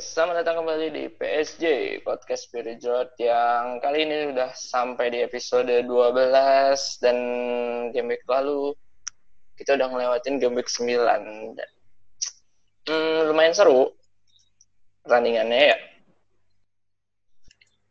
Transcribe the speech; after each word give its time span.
selamat 0.00 0.40
datang 0.40 0.64
kembali 0.64 0.96
di 0.96 1.04
PSJ 1.12 1.64
Podcast 2.00 2.48
Spirit 2.48 2.80
yang 3.20 3.84
kali 3.84 4.08
ini 4.08 4.32
sudah 4.32 4.48
sampai 4.56 5.12
di 5.12 5.20
episode 5.20 5.68
12 5.68 7.04
dan 7.04 7.18
game 7.92 8.08
week 8.08 8.24
lalu 8.24 8.72
kita 9.60 9.76
udah 9.76 9.92
ngelewatin 9.92 10.40
game 10.40 10.56
week 10.56 10.72
9. 10.72 10.96
Hmm, 12.88 13.20
lumayan 13.28 13.52
seru 13.52 13.92
pertandingannya 15.04 15.76
ya. 15.76 15.78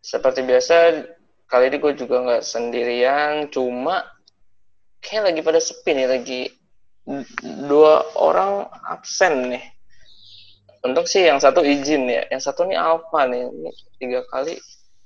Seperti 0.01 0.41
biasa 0.41 1.05
kali 1.46 1.69
ini 1.69 1.78
gue 1.78 1.93
juga 1.93 2.25
nggak 2.25 2.41
sendirian, 2.41 3.54
cuma 3.54 4.01
kayak 4.97 5.29
lagi 5.29 5.46
pada 5.46 5.61
sepi 5.61 5.93
nih, 5.93 6.10
lagi 6.10 6.41
dua 7.69 8.01
orang 8.18 8.65
absen 8.89 9.54
nih 9.54 9.79
Untung 10.79 11.04
sih 11.04 11.28
yang 11.28 11.43
satu 11.43 11.60
izin 11.60 12.07
ya, 12.07 12.24
yang 12.32 12.39
satu 12.39 12.64
nih 12.64 12.79
Alfa 12.79 13.28
nih, 13.28 13.51
ini 13.51 13.71
tiga 14.00 14.24
kali 14.32 14.56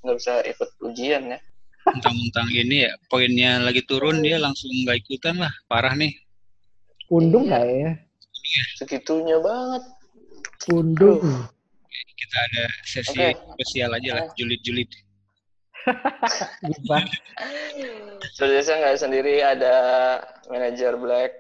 nggak 0.06 0.16
bisa 0.22 0.34
ikut 0.46 0.70
ujian 0.86 1.34
ya. 1.34 1.40
Mentang-mentang 1.90 2.48
ini 2.54 2.86
ya, 2.86 2.94
poinnya 3.10 3.58
lagi 3.58 3.82
turun 3.84 4.22
dia 4.22 4.38
langsung 4.38 4.70
nggak 4.86 5.02
ikutan 5.02 5.42
lah, 5.42 5.50
parah 5.66 5.98
nih. 5.98 6.14
Undung 7.10 7.50
nggak 7.50 7.66
ya? 7.66 7.92
Segitunya 8.78 9.42
banget. 9.42 9.84
Undung. 10.70 11.50
Kita 12.14 12.38
ada 12.38 12.64
sesi 12.86 13.18
Oke. 13.18 13.36
spesial 13.58 13.98
aja 13.98 14.12
lah, 14.22 14.26
julid-julid. 14.38 14.88
Seperti 18.34 18.54
biasa 18.56 18.72
nggak 18.80 19.00
sendiri 19.02 19.44
ada 19.44 19.76
manajer 20.48 20.96
Black, 20.96 21.34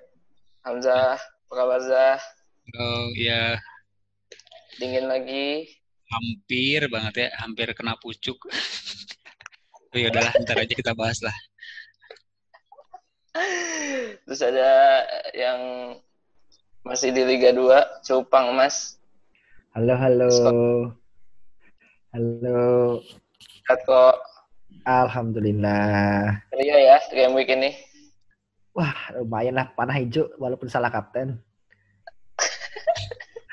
Hamzah, 0.67 1.15
apa 1.21 1.53
kabar 1.53 1.79
Zah? 1.85 2.19
Oh 2.75 3.07
ya 3.15 3.55
Dingin 4.79 5.05
lagi. 5.09 5.69
hampir 6.13 6.85
banget 6.93 7.13
ya, 7.25 7.29
hampir 7.41 7.73
kena 7.73 7.97
pucuk. 7.97 8.37
oh 9.93 9.97
ya 9.97 10.13
udahlah, 10.13 10.33
ntar 10.45 10.61
aja 10.61 10.73
kita 10.77 10.93
bahas 10.93 11.17
lah. 11.25 11.33
Terus 14.29 14.41
ada 14.45 15.01
yang 15.33 15.59
masih 16.85 17.09
di 17.09 17.25
Liga 17.25 17.49
2, 17.49 18.05
Cupang 18.05 18.53
Mas. 18.53 19.01
Halo, 19.73 19.97
halo. 19.97 20.29
Scott. 20.29 20.57
Halo. 22.13 23.01
Kok 23.65 24.15
Alhamdulillah. 24.85 26.45
Rio 26.53 26.77
ya 26.77 27.01
game 27.09 27.33
week 27.33 27.49
ini. 27.49 27.73
Wah, 28.77 28.93
lumayan 29.17 29.57
lah 29.57 29.73
panah 29.73 29.97
hijau 29.97 30.29
walaupun 30.37 30.69
salah 30.69 30.93
kapten. 30.93 31.41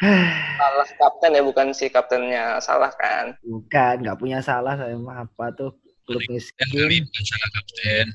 Salah 0.00 0.88
kapten 0.96 1.36
ya, 1.36 1.42
bukan 1.44 1.76
si 1.76 1.92
kaptennya 1.92 2.56
salah 2.64 2.88
kan. 2.96 3.36
Bukan, 3.44 3.94
nggak 4.00 4.16
punya 4.16 4.40
salah 4.40 4.72
saya 4.80 4.96
mah 4.96 5.28
apa 5.28 5.52
tuh 5.52 5.76
klub 6.08 6.24
miskin. 6.32 6.64
kali 6.72 7.04
bukan 7.04 7.24
salah 7.28 7.48
kapten. 7.52 8.06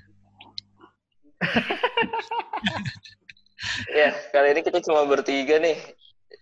Ya, 3.91 4.13
kali 4.29 4.55
ini 4.55 4.61
kita 4.61 4.79
cuma 4.85 5.03
bertiga 5.09 5.57
nih. 5.59 5.75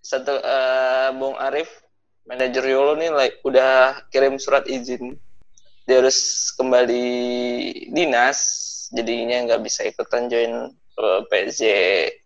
Satu 0.03 0.35
eh, 0.37 1.09
Bung 1.15 1.39
Arif, 1.39 1.69
manajer 2.27 2.67
Yolo 2.67 2.99
nih 2.99 3.09
like, 3.09 3.39
udah 3.47 4.03
kirim 4.11 4.35
surat 4.37 4.67
izin. 4.67 5.15
Dia 5.87 6.03
harus 6.03 6.51
kembali 6.55 7.05
dinas, 7.91 8.39
jadinya 8.91 9.47
nggak 9.47 9.61
bisa 9.63 9.87
ikutan 9.87 10.27
join 10.27 10.75
eh, 10.99 11.21
PSJ 11.31 11.63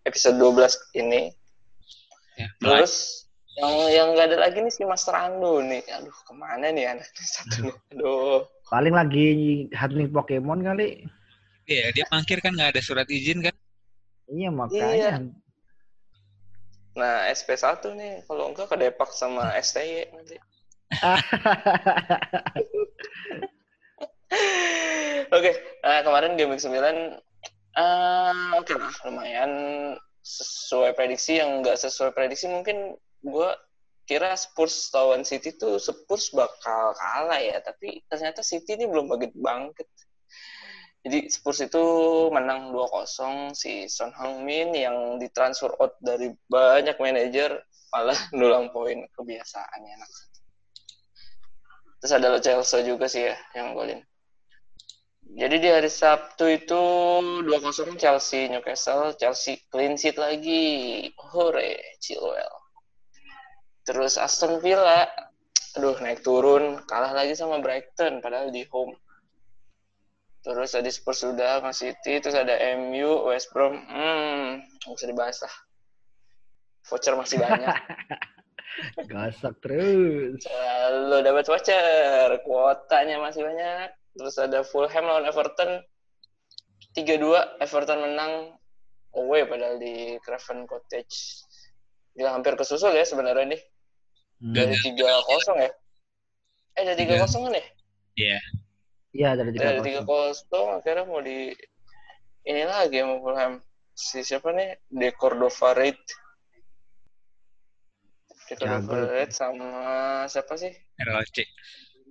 episode 0.06 0.38
12 0.42 0.98
ini. 0.98 1.30
Ya. 2.38 2.48
Terus 2.62 3.26
yang 3.58 3.74
yang 3.90 4.08
nggak 4.14 4.28
ada 4.30 4.38
lagi 4.38 4.62
nih 4.62 4.70
si 4.70 4.86
Mas 4.86 5.10
Rando 5.10 5.66
nih. 5.66 5.82
Aduh, 5.98 6.14
ke 6.14 6.34
mana 6.38 6.70
nih 6.70 6.86
anak 6.94 7.10
satu 7.36 7.68
nih? 7.68 7.76
Aduh. 7.98 8.46
Paling 8.70 8.94
lagi 8.94 9.28
hunting 9.74 10.14
Pokemon 10.14 10.62
kali. 10.62 11.02
Iya, 11.68 11.92
dia 11.92 12.06
mangkir 12.14 12.40
kan 12.40 12.56
nggak 12.56 12.78
ada 12.78 12.82
surat 12.86 13.10
izin 13.10 13.44
kan? 13.44 13.56
Iya 14.30 14.50
makanya. 14.54 14.94
Iya. 14.94 15.20
Nah, 16.98 17.30
SP1 17.30 17.78
nih, 17.94 18.26
kalau 18.26 18.50
enggak 18.50 18.74
ke 18.74 18.76
Depak 18.80 19.14
sama 19.14 19.54
STY 19.66 20.10
nanti. 20.14 20.38
Oke, 25.28 25.52
nah, 25.84 26.00
kemarin 26.04 26.40
game 26.40 26.56
week 26.56 26.64
9 26.64 26.72
eh, 26.74 28.34
oke 28.58 28.74
lah, 28.74 28.92
lumayan 29.06 29.52
sesuai 30.28 30.92
prediksi 30.92 31.40
yang 31.40 31.64
enggak 31.64 31.80
sesuai 31.80 32.12
prediksi 32.12 32.52
mungkin 32.52 33.00
gue 33.24 33.50
kira 34.08 34.36
Spurs 34.40 34.88
lawan 34.96 35.28
City 35.28 35.56
tuh 35.56 35.80
Spurs 35.80 36.32
bakal 36.32 36.96
kalah 36.96 37.40
ya, 37.44 37.60
tapi 37.60 38.04
ternyata 38.08 38.40
City 38.40 38.80
ini 38.80 38.88
belum 38.88 39.12
bangkit 39.12 39.36
bangkit. 39.36 39.88
Jadi 41.08 41.32
Spurs 41.32 41.64
itu 41.64 41.84
menang 42.32 42.76
2-0 42.76 43.56
si 43.56 43.88
Son 43.88 44.12
Heung-min 44.12 44.76
yang 44.76 45.20
ditransfer 45.20 45.72
out 45.80 45.96
dari 46.04 46.32
banyak 46.52 47.00
manajer 47.00 47.64
malah 47.96 48.18
nulang 48.38 48.72
poin 48.72 49.08
kebiasaannya 49.16 49.92
anak. 50.00 50.12
Terus 52.04 52.14
ada 52.16 52.40
Chelsea 52.40 52.80
juga 52.88 53.06
sih 53.12 53.28
ya 53.28 53.36
yang 53.56 53.76
golin. 53.76 54.04
Jadi 55.28 55.56
di 55.60 55.68
hari 55.68 55.92
Sabtu 55.92 56.48
itu 56.48 56.84
2-0 57.44 58.00
Chelsea 58.00 58.48
Newcastle, 58.48 59.12
Chelsea 59.20 59.60
clean 59.68 60.00
sheet 60.00 60.16
lagi. 60.16 61.04
Hore, 61.20 62.00
Chilwell. 62.00 62.56
Terus 63.84 64.16
Aston 64.16 64.64
Villa 64.64 65.08
aduh 65.78 65.94
naik 66.02 66.26
turun, 66.26 66.82
kalah 66.90 67.14
lagi 67.14 67.38
sama 67.38 67.62
Brighton 67.62 68.18
padahal 68.18 68.50
di 68.50 68.66
home. 68.74 68.98
Terus 70.42 70.74
tadi 70.74 70.90
Spurs 70.90 71.22
sudah, 71.22 71.62
Man 71.62 71.76
City, 71.76 72.18
terus 72.18 72.34
ada 72.34 72.58
MU, 72.82 73.30
West 73.30 73.54
Brom, 73.54 73.78
hmm, 73.78 74.64
nggak 74.64 74.96
usah 74.96 75.10
dibahas 75.12 75.38
lah. 75.46 75.56
Voucher 76.88 77.14
masih 77.14 77.38
banyak. 77.38 77.68
Gosok 79.12 79.54
terus. 79.60 80.40
Selalu 80.42 81.18
dapat 81.22 81.46
voucher, 81.46 82.30
kuotanya 82.48 83.22
masih 83.22 83.44
banyak. 83.44 83.90
Terus 84.18 84.36
ada 84.42 84.66
Fulham 84.66 85.06
lawan 85.06 85.30
Everton, 85.30 85.86
3-2, 86.98 87.62
Everton 87.62 88.00
menang 88.02 88.58
away 89.14 89.46
padahal 89.46 89.78
di 89.78 90.18
Craven 90.26 90.66
Cottage. 90.66 91.46
Dia 92.18 92.34
hampir 92.34 92.58
kesusul 92.58 92.98
ya 92.98 93.06
sebenarnya 93.06 93.46
nih. 93.54 93.62
Dari 94.42 94.74
3-0 94.74 94.98
ya? 95.62 95.72
Eh, 96.78 96.84
dari 96.86 96.98
3-0 97.06 97.46
kan 97.46 97.54
ya? 97.54 97.66
Iya. 98.18 98.40
Iya 99.18 99.30
dari 99.34 99.50
tiga 99.50 99.82
Dari 99.82 99.98
3-0 99.98 100.78
akhirnya 100.78 101.06
mau 101.10 101.22
di 101.22 101.50
ini 102.48 102.64
lagi 102.66 103.02
sama 103.02 103.16
Fulham. 103.22 103.54
Si 103.98 104.22
siapa 104.22 104.54
nih? 104.54 104.78
De 104.90 105.10
Cordova 105.18 105.74
Reid. 105.74 105.98
De 108.46 108.54
Cordova. 108.58 109.10
Reid 109.10 109.34
sama 109.34 109.70
siapa 110.30 110.54
sih? 110.58 110.70
RLC. 111.02 111.38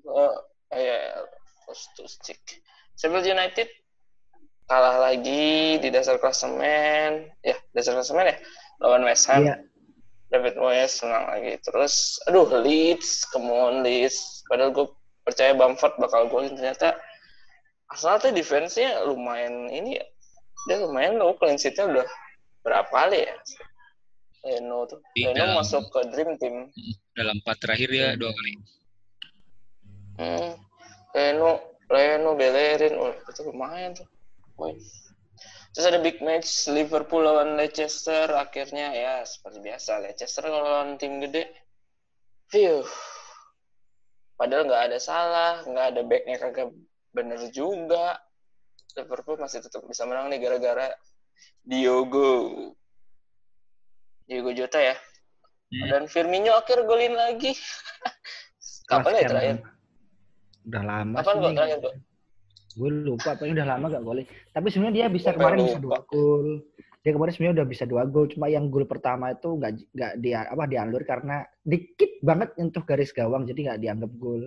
Oh, 0.07 0.35
ya, 0.75 0.99
Kostus 1.67 2.23
Cik. 2.23 2.63
Sheffield 2.97 3.27
United 3.27 3.69
kalah 4.71 4.99
lagi 5.03 5.77
di 5.83 5.89
dasar 5.91 6.17
klasemen. 6.23 7.29
Ya, 7.43 7.59
dasar 7.75 7.99
klasemen 7.99 8.31
ya. 8.31 8.37
Lawan 8.81 9.03
West 9.05 9.27
Ham. 9.27 9.45
Iya. 9.45 9.57
David 10.27 10.59
Moyes 10.59 10.99
menang 11.07 11.27
lagi. 11.31 11.55
Terus, 11.63 12.19
aduh, 12.27 12.51
Leeds. 12.51 13.31
Come 13.31 13.51
on, 13.51 13.87
Leeds. 13.87 14.43
Padahal 14.51 14.75
gue 14.75 14.87
percaya 15.23 15.55
Bamford 15.55 15.95
bakal 16.03 16.27
golin. 16.27 16.59
Ternyata 16.59 16.99
Arsenal 17.87 18.19
tuh 18.19 18.35
defense-nya 18.35 19.07
lumayan 19.07 19.71
ini 19.71 20.03
ya. 20.03 20.07
Dia 20.67 20.83
lumayan 20.83 21.23
loh, 21.23 21.39
clean 21.39 21.55
sheet-nya 21.55 21.87
udah 21.87 22.07
berapa 22.67 22.91
kali 22.91 23.23
ya. 23.23 23.35
Leno 24.47 24.83
tuh. 24.91 24.99
Iya. 25.15 25.31
Leno 25.31 25.63
masuk 25.63 25.87
ke 25.95 26.11
Dream 26.11 26.35
Team. 26.43 26.75
Dalam 27.15 27.39
empat 27.39 27.63
terakhir 27.63 27.89
dia 27.95 28.19
dua 28.19 28.35
kali. 28.35 28.53
Hmm. 30.19 30.53
Leno, 31.15 31.66
itu 33.37 33.53
lumayan 33.53 33.93
tuh. 33.93 34.09
Poin. 34.57 34.81
Terus 35.77 35.93
ada 35.93 36.01
big 36.01 36.25
match 36.25 36.73
Liverpool 36.73 37.21
lawan 37.21 37.61
Leicester. 37.61 38.33
Akhirnya 38.33 38.97
ya 38.97 39.21
seperti 39.29 39.61
biasa 39.61 40.01
Leicester 40.01 40.49
kalau 40.49 40.65
lawan 40.65 40.97
tim 40.97 41.21
gede. 41.21 41.53
Phew. 42.49 42.81
Padahal 44.41 44.65
nggak 44.65 44.85
ada 44.89 44.99
salah, 45.01 45.61
nggak 45.69 45.87
ada 45.93 46.01
backnya 46.09 46.37
kagak 46.41 46.73
bener 47.13 47.41
juga. 47.53 48.17
Liverpool 48.97 49.37
masih 49.37 49.61
tetap 49.61 49.85
bisa 49.85 50.09
menang 50.09 50.33
nih 50.33 50.41
gara-gara 50.41 50.97
Diogo. 51.61 52.73
Diogo 54.25 54.57
Jota 54.57 54.81
ya. 54.81 54.97
Hmm. 55.69 55.89
Dan 55.93 56.03
Firmino 56.09 56.57
akhir 56.57 56.89
golin 56.89 57.13
lagi. 57.13 57.53
Kapan 58.89 59.21
ya 59.21 59.29
terakhir? 59.29 59.57
Udah 60.65 60.83
lama 60.83 61.17
Kapan 61.21 61.35
gol 61.37 61.53
terakhir? 61.53 61.79
Gue 62.77 62.91
lupa, 62.93 63.33
tapi 63.33 63.51
udah 63.51 63.67
lama 63.67 63.89
gak 63.89 64.05
golin. 64.05 64.27
Tapi 64.53 64.67
sebenarnya 64.69 64.95
dia 64.95 65.07
bisa 65.09 65.33
Sampai 65.33 65.41
kemarin 65.41 65.59
bisa 65.65 65.81
dua 65.81 65.99
gol. 66.05 66.49
dia 67.01 67.13
kemarin 67.15 67.33
sebenarnya 67.33 67.57
udah 67.57 67.69
bisa 67.69 67.85
dua 67.85 68.03
gol 68.05 68.27
cuma 68.27 68.47
yang 68.47 68.67
gol 68.67 68.83
pertama 68.83 69.31
itu 69.31 69.49
nggak 69.49 69.73
nggak 69.95 70.13
dia 70.19 70.43
apa 70.45 70.67
dialur 70.67 71.03
karena 71.03 71.37
dikit 71.63 72.19
banget 72.19 72.51
nyentuh 72.55 72.83
garis 72.83 73.11
gawang 73.11 73.47
jadi 73.47 73.61
nggak 73.63 73.81
dianggap 73.81 74.11
gol 74.17 74.43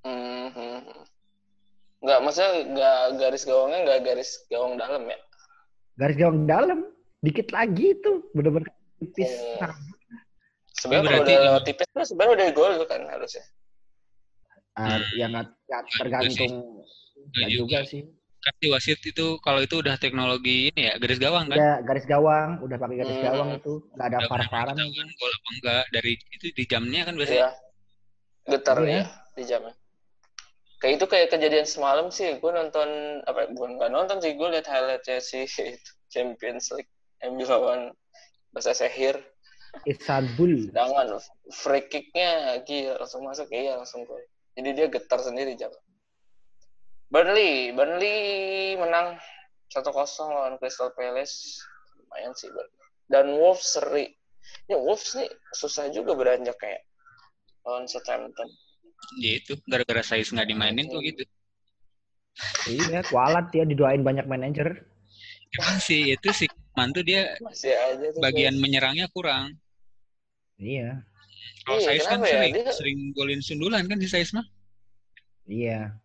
Hmm, 0.00 0.46
hmm, 0.48 0.78
hmm. 0.80 1.02
Nggak, 1.98 2.18
maksudnya 2.22 2.50
nggak 2.70 2.96
garis 3.18 3.42
gawangnya 3.42 3.78
nggak 3.82 4.00
garis 4.00 4.30
gawang 4.46 4.72
dalam 4.78 5.02
ya? 5.04 5.18
garis 5.96 6.16
gawang 6.16 6.38
dalam 6.46 6.78
dikit 7.18 7.48
lagi 7.50 7.86
itu 7.92 8.12
bener-bener 8.30 8.70
tipis. 8.96 9.32
Nah, 9.58 9.74
Sebenarnya 10.72 11.02
kalau 11.02 11.18
berarti 11.18 11.32
udah 11.34 11.44
lewat 11.50 11.62
tipis 11.66 11.86
sebenarnya 12.06 12.34
udah 12.36 12.48
gol 12.54 12.72
kan 12.86 13.02
harusnya. 13.10 13.44
ah, 14.72 14.86
Hmm. 14.86 15.02
yang 15.18 15.30
nggak 15.34 15.46
nggak 15.66 15.82
tergantung 15.98 16.54
nggak 17.30 17.46
Nggak 17.46 17.50
juga 17.52 17.78
juga. 17.82 17.90
sih 17.90 18.02
Kan 18.36 18.54
si 18.62 18.66
wasit 18.70 19.00
itu 19.02 19.26
kalau 19.42 19.58
itu 19.58 19.74
udah 19.82 19.98
teknologi 19.98 20.70
ini 20.70 20.86
ya 20.86 20.94
garis 21.02 21.18
gawang 21.18 21.50
kan. 21.50 21.58
udah 21.58 21.74
garis 21.82 22.06
gawang 22.06 22.48
udah 22.62 22.76
pakai 22.78 22.96
garis 23.02 23.16
Hmm. 23.18 23.26
gawang 23.26 23.48
itu 23.58 23.72
nggak 23.90 24.06
ada 24.06 24.16
tahu 24.22 24.28
kan 24.30 25.06
gol 25.18 25.32
apa 25.34 25.48
enggak 25.58 25.84
dari 25.90 26.12
itu 26.30 26.46
di 26.54 26.64
jamnya 26.70 27.02
kan 27.02 27.14
biasanya. 27.18 27.38
Iya. 27.42 27.50
Getar 28.46 28.76
Iya. 28.78 28.92
ya 28.94 29.02
di 29.34 29.42
jamnya. 29.42 29.74
Kayak 30.78 30.92
itu 31.00 31.06
kayak 31.08 31.28
kejadian 31.34 31.66
semalam 31.66 32.06
sih. 32.12 32.38
Gue 32.38 32.52
nonton 32.54 32.86
apa? 33.26 33.50
Bukan 33.50 33.80
nggak 33.80 33.90
nonton 33.90 34.22
sih. 34.22 34.38
Gue 34.38 34.52
lihat 34.54 34.68
highlightnya 34.70 35.18
si 35.18 35.42
itu, 35.48 35.90
Champions 36.12 36.70
League 36.70 36.92
MU 37.26 37.42
lawan 37.42 37.90
Bahasa 38.54 38.76
Sehir. 38.76 39.18
Istanbul 39.84 40.70
Sedangkan 40.70 41.18
free 41.50 41.84
kicknya 41.90 42.62
gila 42.62 42.96
langsung 42.96 43.26
masuk 43.26 43.50
iya 43.50 43.74
langsung 43.74 44.06
gol. 44.06 44.22
Jadi 44.54 44.68
dia 44.72 44.86
getar 44.86 45.18
sendiri 45.18 45.52
jam. 45.52 45.68
Burnley, 47.06 47.70
Burnley 47.70 48.18
menang 48.76 49.14
1-0 49.70 49.86
lawan 50.26 50.58
Crystal 50.58 50.90
Palace. 50.92 51.62
Lumayan 51.96 52.32
sih 52.34 52.50
Burnley. 52.50 52.74
Dan 53.06 53.26
Wolves 53.38 53.66
seri. 53.68 54.10
Ya 54.66 54.76
Wolves 54.76 55.14
nih 55.14 55.30
susah 55.52 55.90
juga 55.90 56.14
beranjak 56.14 56.58
kayak 56.58 56.82
lawan 57.62 57.86
Southampton. 57.86 58.46
Ya 59.18 59.38
itu 59.38 59.54
gara-gara 59.64 60.02
saya 60.02 60.22
nggak 60.22 60.48
dimainin 60.48 60.86
tuh 60.86 60.98
gitu. 61.00 61.22
iya 62.68 63.00
kualat 63.02 63.48
dia 63.48 63.64
didoain 63.64 64.04
banyak 64.04 64.28
manajer 64.28 64.84
Emang 65.56 65.80
sih 65.80 66.12
itu 66.12 66.28
si 66.36 66.44
mantu 66.76 67.00
dia 67.00 67.32
Masih 67.40 67.72
aja 67.72 68.12
tuh. 68.12 68.20
bagian 68.20 68.52
guys. 68.52 68.60
menyerangnya 68.60 69.06
kurang. 69.08 69.56
iya 70.58 71.00
Kalau 71.64 71.80
Iya, 71.80 71.86
Saiz 71.96 72.04
kan 72.04 72.20
ya? 72.20 72.28
sering, 72.28 72.52
Dia- 72.52 72.74
sering 72.76 72.98
golin 73.16 73.40
sundulan 73.40 73.88
kan 73.88 73.96
si 73.96 74.08
Saiz 74.10 74.36
mah. 74.36 74.44
iya 75.48 75.96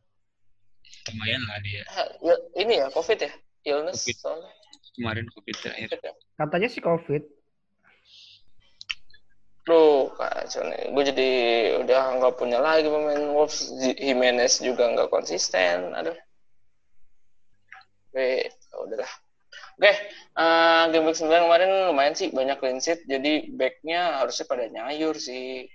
Lumayan 1.09 1.42
lah 1.50 1.57
dia 1.65 1.81
ya, 2.21 2.36
ini 2.62 2.77
ya 2.77 2.88
COVID 2.94 3.18
ya? 3.18 3.31
Illness 3.65 4.06
Covid. 4.06 4.18
soalnya. 4.21 4.51
kemarin 4.92 5.25
covid 5.31 5.56
terakhir. 5.56 5.88
katanya 6.36 6.68
sih 6.68 6.83
covid 6.83 7.24
Duh, 9.62 10.09
kacau 10.18 10.65
nih. 10.65 10.89
Gue 10.89 11.03
jadi 11.06 11.30
udah 11.86 12.18
nggak 12.18 12.33
punya 12.33 12.57
lagi 12.57 12.89
pemain 12.89 13.30
Wolves. 13.30 13.69
Jimenez 13.94 14.57
juga 14.57 14.89
nggak 14.89 15.13
konsisten. 15.13 15.94
Aduh. 15.94 16.18
Oke, 18.09 18.50
ya 18.50 18.75
udahlah. 18.81 19.12
Oke, 19.77 19.94
eh, 20.38 20.83
game 20.92 21.06
week 21.07 21.18
9 21.18 21.45
kemarin 21.45 21.69
lumayan 21.94 22.18
sih 22.18 22.33
banyak 22.33 22.57
clean 22.57 22.81
sheet. 22.81 23.06
Jadi 23.06 23.54
backnya 23.54 24.19
harusnya 24.19 24.45
pada 24.50 24.65
nyayur 24.65 25.13
sih. 25.15 25.69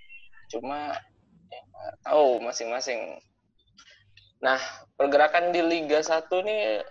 Cuma 0.51 0.91
ya, 1.47 1.61
tahu 2.03 2.43
masing-masing. 2.43 3.23
Nah, 4.43 4.59
pergerakan 4.97 5.53
di 5.53 5.61
Liga 5.61 6.01
1 6.01 6.25
nih 6.43 6.81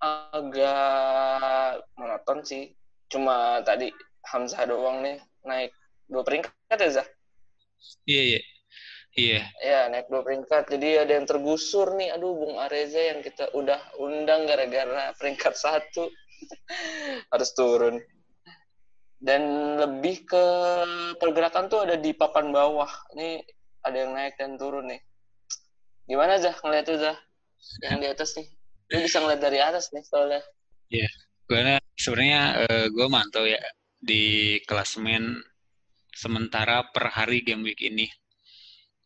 agak 0.00 1.82
monoton 1.98 2.40
sih. 2.46 2.72
Cuma 3.10 3.60
tadi 3.66 3.90
Hamzah 4.24 4.64
doang 4.64 5.04
nih 5.04 5.20
naik 5.44 5.72
dua 6.08 6.22
peringkat 6.24 6.78
ya 6.78 6.90
Zah? 7.02 7.08
Iya 8.08 8.22
iya. 8.24 8.40
Iya. 9.14 9.40
Ya 9.62 9.80
naik 9.92 10.08
dua 10.10 10.24
peringkat. 10.24 10.70
Jadi 10.72 10.88
ada 10.98 11.12
yang 11.14 11.26
tergusur 11.28 11.94
nih. 11.94 12.16
Aduh 12.16 12.34
Bung 12.34 12.56
Areza 12.58 12.98
yang 12.98 13.20
kita 13.20 13.52
udah 13.52 13.78
undang 14.00 14.48
gara-gara 14.48 15.12
peringkat 15.18 15.54
satu 15.54 16.08
harus 17.32 17.50
turun. 17.54 18.00
Dan 19.24 19.42
lebih 19.80 20.28
ke 20.28 20.46
pergerakan 21.16 21.70
tuh 21.70 21.86
ada 21.86 21.96
di 21.96 22.12
papan 22.12 22.50
bawah. 22.50 22.90
Ini 23.16 23.40
ada 23.84 23.96
yang 23.96 24.12
naik 24.12 24.34
dan 24.36 24.56
turun 24.58 24.90
nih. 24.90 25.00
Gimana 26.04 26.36
Zah 26.36 26.56
ngeliat 26.60 26.84
tuh 26.84 26.98
Zah? 27.00 27.18
Yang 27.84 27.98
di 28.00 28.08
atas 28.08 28.30
nih. 28.36 28.48
Lu 28.92 28.98
bisa 29.00 29.18
ngeliat 29.24 29.40
dari 29.40 29.58
atas 29.60 29.90
nih 29.90 30.04
soalnya. 30.04 30.42
Karena 31.48 31.76
sebenarnya 31.96 32.42
gue 32.92 33.06
mantau 33.08 33.44
ya 33.48 33.60
di 34.00 34.56
klasemen 34.68 35.40
sementara 36.12 36.84
per 36.92 37.08
hari 37.12 37.40
game 37.40 37.64
week 37.64 37.80
ini. 37.80 38.08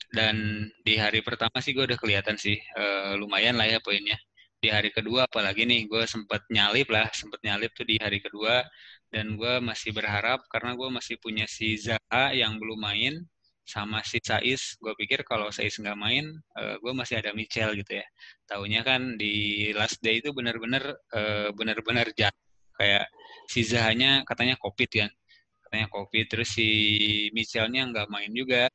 Dan 0.08 0.66
di 0.82 0.96
hari 0.96 1.20
pertama 1.20 1.60
sih 1.60 1.76
gue 1.76 1.84
udah 1.84 1.98
kelihatan 2.00 2.40
sih 2.40 2.56
eh, 2.56 3.12
lumayan 3.14 3.54
lah 3.54 3.68
ya 3.68 3.78
poinnya. 3.78 4.18
Di 4.58 4.74
hari 4.74 4.90
kedua 4.90 5.30
apalagi 5.30 5.62
nih 5.62 5.86
gue 5.86 6.02
sempat 6.10 6.42
nyalip 6.50 6.90
lah, 6.90 7.06
sempat 7.14 7.38
nyalip 7.46 7.70
tuh 7.78 7.86
di 7.86 7.94
hari 8.02 8.18
kedua 8.18 8.66
dan 9.08 9.38
gue 9.38 9.54
masih 9.62 9.94
berharap 9.94 10.44
karena 10.52 10.74
gue 10.74 10.88
masih 10.92 11.16
punya 11.22 11.46
si 11.48 11.78
Zaha 11.78 12.34
yang 12.34 12.58
belum 12.60 12.76
main 12.82 13.22
sama 13.68 14.00
si 14.10 14.18
Saiz. 14.24 14.80
Gue 14.80 14.96
pikir 14.96 15.20
kalau 15.28 15.52
Saiz 15.52 15.76
nggak 15.76 15.98
main, 16.00 16.24
eh, 16.56 16.74
gue 16.80 16.92
masih 16.96 17.20
ada 17.20 17.30
Michel 17.36 17.76
gitu 17.76 18.00
ya. 18.00 18.06
Taunya 18.48 18.80
kan 18.80 19.20
di 19.20 19.68
last 19.76 20.00
day 20.00 20.24
itu 20.24 20.32
benar-benar 20.32 20.84
eh, 21.12 21.48
benar-benar 21.52 22.08
jatuh 22.16 22.48
kayak 22.80 23.06
si 23.52 23.60
Zahanya 23.68 24.24
katanya 24.24 24.56
covid 24.56 24.88
kan. 24.88 25.10
Katanya 25.68 25.86
covid 25.92 26.24
terus 26.32 26.48
si 26.56 26.68
Michelnya 27.36 27.82
nggak 27.92 28.08
main 28.08 28.32
juga. 28.32 28.72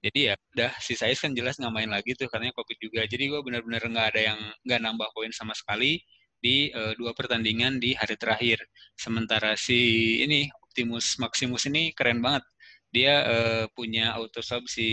Jadi 0.00 0.32
ya 0.32 0.34
udah 0.56 0.72
si 0.80 0.96
Saiz 0.98 1.20
kan 1.22 1.30
jelas 1.36 1.60
nggak 1.60 1.74
main 1.76 1.90
lagi 1.92 2.16
tuh 2.18 2.26
katanya 2.26 2.52
covid 2.58 2.78
juga. 2.82 3.00
Jadi 3.06 3.24
gue 3.30 3.40
benar-benar 3.46 3.82
nggak 3.86 4.06
ada 4.16 4.20
yang 4.34 4.40
nggak 4.66 4.80
nambah 4.82 5.08
poin 5.14 5.30
sama 5.30 5.54
sekali 5.54 6.02
di 6.40 6.72
uh, 6.72 6.96
dua 6.96 7.12
pertandingan 7.12 7.78
di 7.78 7.92
hari 7.94 8.16
terakhir. 8.16 8.58
Sementara 8.96 9.54
si 9.60 9.78
ini 10.24 10.48
Optimus 10.70 11.20
Maximus 11.20 11.68
ini 11.68 11.92
keren 11.92 12.24
banget 12.24 12.46
dia 12.90 13.14
uh, 13.22 13.64
punya 13.70 14.12
auto 14.14 14.42
sub 14.42 14.66
si 14.66 14.88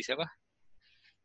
siapa 0.00 0.22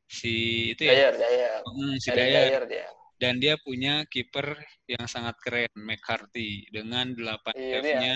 si 0.06 0.34
itu 0.72 0.86
ya 0.86 0.94
Dayar, 0.94 1.14
Dayar. 1.18 1.60
hmm, 1.64 1.94
si 1.98 2.10
Dayar 2.10 2.42
Dayar 2.46 2.64
dia. 2.66 2.88
dan 3.16 3.40
dia 3.40 3.56
punya 3.58 4.04
kiper 4.06 4.58
yang 4.86 5.06
sangat 5.06 5.34
keren 5.40 5.72
McCarthy 5.74 6.68
dengan 6.70 7.14
8 7.14 7.56
Iya 7.56 7.80
sebenarnya. 7.82 8.16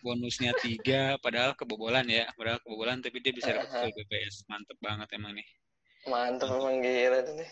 bonusnya 0.00 0.52
3 0.56 1.20
padahal 1.20 1.54
kebobolan 1.54 2.06
ya 2.06 2.26
padahal 2.34 2.58
kebobolan 2.58 2.98
tapi 2.98 3.20
dia 3.20 3.30
bisa 3.30 3.52
dapat 3.52 3.70
full 3.70 3.92
BPS 3.92 4.46
mantep 4.46 4.78
banget 4.80 5.08
emang 5.14 5.34
nih 5.34 5.46
Mantap 6.06 6.48
emang 6.48 6.78
gila 6.78 7.18
tuh 7.22 7.34
nih. 7.34 7.50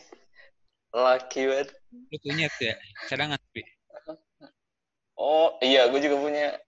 Lucky 0.94 1.42
banget. 1.44 1.68
lu 1.90 2.16
punya 2.22 2.46
tuh 2.54 2.70
ya 2.70 2.76
cadangan 3.06 3.34
tapi 3.36 3.62
Oh 5.14 5.54
iya, 5.62 5.86
gue 5.86 5.98
juga 5.98 6.18
punya. 6.18 6.58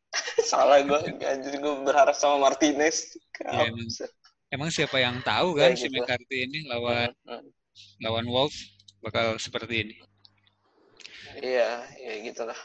Salah 0.47 0.81
gue. 0.83 1.01
Anjir 1.23 1.55
gue 1.59 1.75
berharap 1.85 2.17
sama 2.17 2.51
Martinez. 2.51 3.17
Iya, 3.43 3.69
emang. 3.73 3.89
Emang 4.47 4.71
siapa 4.71 4.97
yang 5.03 5.19
tahu 5.27 5.59
Ya, 5.59 5.69
kan 5.69 5.75
si 5.75 5.91
gitu. 5.91 5.99
McCarthy 5.99 6.47
ini 6.47 6.59
lawan 6.71 7.11
Hmm, 7.27 7.43
hmm. 7.43 7.51
lawan 8.01 8.27
Wolves 8.31 8.79
bakal 9.03 9.37
seperti 9.43 9.85
ini 9.85 9.97
Iya, 11.37 11.85
ya 12.01 12.13
gitulah. 12.25 12.57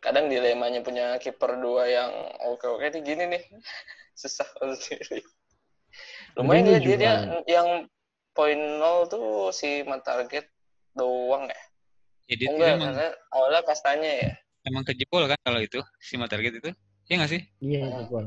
Kadang 0.00 0.30
dilemanya 0.32 0.80
punya 0.80 1.18
kiper 1.20 1.58
dua 1.60 1.90
yang 1.90 2.08
oke-oke 2.48 2.88
nih 2.88 3.02
gini 3.04 3.24
nih. 3.36 3.42
Susah 4.20 4.46
sendiri. 4.56 5.20
Lumayan 6.38 6.64
dia, 6.64 6.78
Mourinho 6.78 6.86
dia, 6.86 6.96
dia 6.96 7.12
juga. 7.18 7.42
yang 7.50 7.68
poin 8.32 8.60
nol 8.78 9.10
tuh 9.10 9.50
si 9.50 9.82
target 10.06 10.46
doang 10.94 11.50
ya. 11.50 11.62
jadi 12.30 12.44
Oh, 12.46 12.54
dia 12.54 12.54
enggak, 12.54 12.72
emang 12.78 12.92
karena 12.94 13.06
awalnya 13.34 13.60
kastanya 13.66 14.10
ya. 14.24 14.32
Emang 14.66 14.82
kejebol 14.82 15.28
kan 15.30 15.38
kalau 15.44 15.60
itu 15.62 15.80
si 16.00 16.18
target 16.18 16.58
itu 16.58 16.70
Iya 17.08 17.14
nggak 17.24 17.30
sih 17.32 17.42
iya 17.64 17.82
gol 18.04 18.26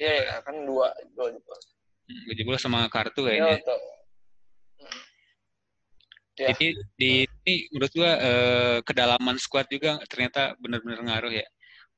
Iya, 0.00 0.12
ya, 0.24 0.36
kan 0.40 0.56
dua, 0.64 0.88
dua 1.12 1.28
juga. 1.28 1.52
Hmm, 2.08 2.22
kejebol 2.32 2.56
sama 2.56 2.88
kartu 2.88 3.28
Iya, 3.28 3.60
kayaknya 3.60 3.68
tuh. 3.68 3.80
Ya. 6.40 6.56
Jadi 6.56 6.66
di 6.96 7.12
ini 7.28 7.54
menurut 7.68 7.92
gua 7.92 8.12
eh, 8.16 8.78
kedalaman 8.80 9.36
squad 9.36 9.68
juga 9.68 10.00
ternyata 10.08 10.56
benar-benar 10.56 11.04
ngaruh 11.04 11.36
ya. 11.36 11.44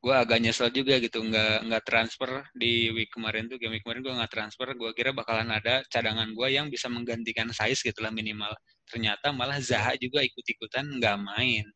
Gua 0.02 0.26
agak 0.26 0.42
nyesel 0.42 0.74
juga 0.74 0.98
gitu 0.98 1.22
nggak 1.22 1.70
nggak 1.70 1.82
transfer 1.86 2.42
di 2.58 2.90
week 2.90 3.14
kemarin 3.14 3.46
tuh 3.46 3.54
game 3.62 3.78
week 3.78 3.86
kemarin 3.86 4.02
gua 4.02 4.18
nggak 4.18 4.32
transfer. 4.34 4.66
Gua 4.74 4.90
kira 4.98 5.14
bakalan 5.14 5.46
ada 5.46 5.86
cadangan 5.86 6.26
gua 6.34 6.50
yang 6.50 6.66
bisa 6.74 6.90
menggantikan 6.90 7.54
size 7.54 7.86
gitu 7.86 8.02
lah 8.02 8.10
minimal. 8.10 8.50
Ternyata 8.90 9.30
malah 9.30 9.62
Zaha 9.62 9.94
juga 9.94 10.26
ikut-ikutan 10.26 10.90
nggak 10.98 11.16
main. 11.22 11.70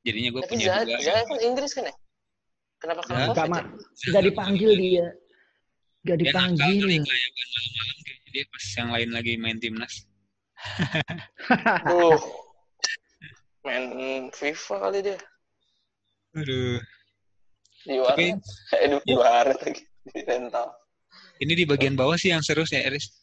Jadinya 0.00 0.30
gue 0.32 0.42
Tapi 0.42 0.50
punya 0.50 0.66
Zaha, 0.66 0.82
dua. 0.82 0.98
Zaha 1.00 1.22
kan 1.24 1.38
Inggris 1.40 1.72
kan 1.72 1.84
ya? 1.84 1.94
Kenapa 2.80 3.00
kena 3.04 3.12
Zaha- 3.12 3.28
COVID 3.28 3.36
Nggak, 3.36 3.46
ya? 3.46 3.52
Ma. 3.52 3.60
nggak 4.10 4.24
dipanggil 4.24 4.70
dia 4.72 5.06
Dia 6.00 6.14
nakal 6.16 6.16
kali 6.16 6.22
dipanggil 6.24 6.80
kelayakan 7.04 7.46
malam-malam 7.46 7.96
dia 8.30 8.44
pas 8.46 8.64
yang 8.72 8.88
lain 8.90 9.10
lagi 9.10 9.32
main 9.36 9.58
timnas. 9.58 9.94
Tuh. 11.84 12.20
Main 13.60 13.84
FIFA 14.32 14.76
kali 14.80 14.98
dia. 15.04 15.18
Aduh. 16.32 16.80
Di 17.84 17.96
Tapi- 18.00 18.32
warnet. 18.32 18.40
Eh, 18.80 18.88
di 19.04 19.14
warnet 19.14 19.58
lagi. 19.60 19.82
Di 20.06 20.20
rental. 20.24 20.68
Ini 21.36 21.52
di 21.52 21.64
bagian 21.68 21.92
bawah 21.92 22.16
sih 22.16 22.32
yang 22.32 22.40
seru 22.40 22.64
ya, 22.64 22.80
Eris. 22.80 23.19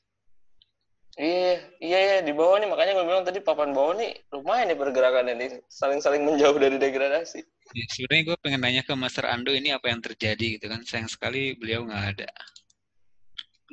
Iya, 1.17 1.73
iya, 1.81 1.97
iya, 1.97 2.17
di 2.21 2.29
bawah 2.29 2.61
nih. 2.61 2.69
Makanya 2.69 2.93
gue 2.93 3.05
bilang 3.09 3.25
tadi 3.25 3.41
papan 3.41 3.73
bawah 3.73 3.97
nih 3.97 4.13
lumayan 4.29 4.69
nih 4.69 4.77
pergerakannya 4.77 5.33
nih. 5.33 5.49
Saling-saling 5.65 6.21
menjauh 6.21 6.53
dari 6.61 6.77
degradasi. 6.77 7.41
Ya, 7.73 7.85
sebenarnya 7.89 8.23
gue 8.31 8.37
pengen 8.37 8.61
nanya 8.61 8.85
ke 8.85 8.93
Master 8.93 9.25
Ando 9.25 9.49
ini 9.49 9.73
apa 9.73 9.89
yang 9.89 9.97
terjadi 9.97 10.61
gitu 10.61 10.69
kan. 10.69 10.85
Sayang 10.85 11.09
sekali 11.09 11.57
beliau 11.57 11.89
nggak 11.89 12.05
ada. 12.13 12.29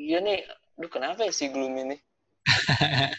Iya 0.01 0.25
nih, 0.25 0.41
aduh 0.81 0.91
kenapa 0.91 1.29
ya 1.29 1.33
si 1.37 1.53
Gloom 1.53 1.77
ini? 1.85 1.97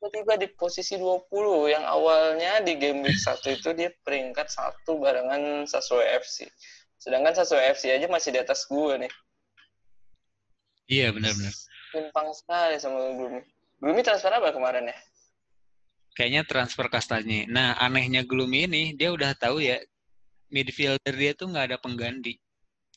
Tiba-tiba 0.00 0.40
di 0.40 0.48
posisi 0.56 0.96
20 0.96 1.28
yang 1.68 1.84
awalnya 1.84 2.64
di 2.64 2.80
game 2.80 3.04
week 3.04 3.20
1 3.20 3.44
itu 3.44 3.76
dia 3.76 3.92
peringkat 4.00 4.48
satu 4.48 4.96
barengan 4.96 5.68
Sassuolo 5.68 6.00
FC. 6.00 6.48
Sedangkan 6.96 7.36
Sassuolo 7.36 7.60
FC 7.60 7.92
aja 7.92 8.08
masih 8.08 8.32
di 8.32 8.40
atas 8.40 8.64
gue 8.64 9.04
nih. 9.04 9.12
Iya 10.88 11.12
benar-benar. 11.12 11.52
Timpang 11.90 12.28
sekali 12.30 12.78
sama 12.78 12.98
Gloomy. 13.12 13.42
Gloomy 13.78 14.02
transfer 14.02 14.30
apa 14.30 14.50
kemarin 14.50 14.86
ya? 14.86 14.96
Kayaknya 16.12 16.42
transfer 16.44 16.86
kastanya. 16.86 17.46
Nah 17.46 17.68
anehnya 17.76 18.22
Gloomy 18.22 18.66
ini 18.66 18.82
dia 18.94 19.10
udah 19.10 19.34
tahu 19.34 19.58
ya 19.58 19.78
midfielder 20.48 21.14
dia 21.14 21.32
tuh 21.32 21.50
nggak 21.50 21.74
ada 21.74 21.78
pengganti. 21.78 22.38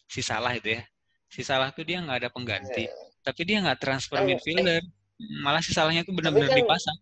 Si 0.05 0.21
salah 0.21 0.53
itu 0.53 0.77
ya. 0.77 0.83
Si 1.29 1.41
salah 1.41 1.73
tuh 1.73 1.81
dia 1.81 2.01
nggak 2.01 2.25
ada 2.25 2.29
pengganti. 2.29 2.85
Iya. 2.85 2.93
Tapi 3.23 3.41
dia 3.43 3.57
nggak 3.61 3.79
transfer 3.79 4.21
Eh, 4.21 4.25
midfielder. 4.27 4.81
Malah 5.41 5.61
si 5.63 5.71
salahnya 5.71 6.03
tuh 6.03 6.13
benar-benar 6.13 6.51
kan- 6.51 6.59
dipasang. 6.59 6.97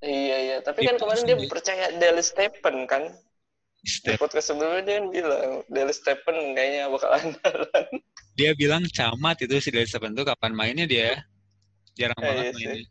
Iya, 0.00 0.36
iya. 0.38 0.56
Tapi 0.60 0.82
Di 0.82 0.86
kan 0.88 0.96
kemarin 0.96 1.12
pasang 1.18 1.28
dia 1.28 1.36
dia. 1.36 1.50
percaya 1.50 1.84
Dele 1.92 2.22
Stepen 2.22 2.76
kan? 2.86 3.02
Di 3.82 3.90
Step. 3.90 4.16
podcast 4.18 4.50
sebelumnya 4.50 4.82
dia 4.82 4.94
kan 4.98 5.06
bilang 5.10 5.50
Dele 5.68 5.92
Stepen 5.92 6.36
kayaknya 6.54 6.88
bakal 6.88 7.10
andalan. 7.12 7.86
Dia 8.36 8.52
bilang 8.52 8.84
camat 8.92 9.36
itu 9.44 9.56
si 9.64 9.68
Dari 9.72 9.88
Seven 9.88 10.12
tuh 10.12 10.24
kapan 10.28 10.52
mainnya 10.52 10.84
dia. 10.84 11.24
Jarang 11.96 12.20
Eh, 12.20 12.26
banget 12.28 12.44
iya 12.44 12.52
sih. 12.52 12.66
mainnya. 12.68 12.84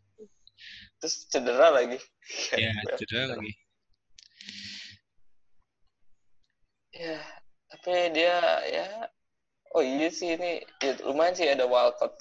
Terus 1.00 1.14
cedera 1.30 1.68
lagi. 1.70 1.98
Ya, 2.58 2.72
cedera 2.98 3.24
lagi. 3.36 3.52
Ya, 6.96 7.20
tapi 7.68 7.92
dia 8.16 8.36
ya 8.72 8.86
oh 9.76 9.84
iya 9.84 10.08
sih 10.08 10.32
ini 10.32 10.64
ya, 10.80 10.96
lumayan 11.04 11.36
sih 11.36 11.44
ada 11.44 11.68
Walcott 11.68 12.16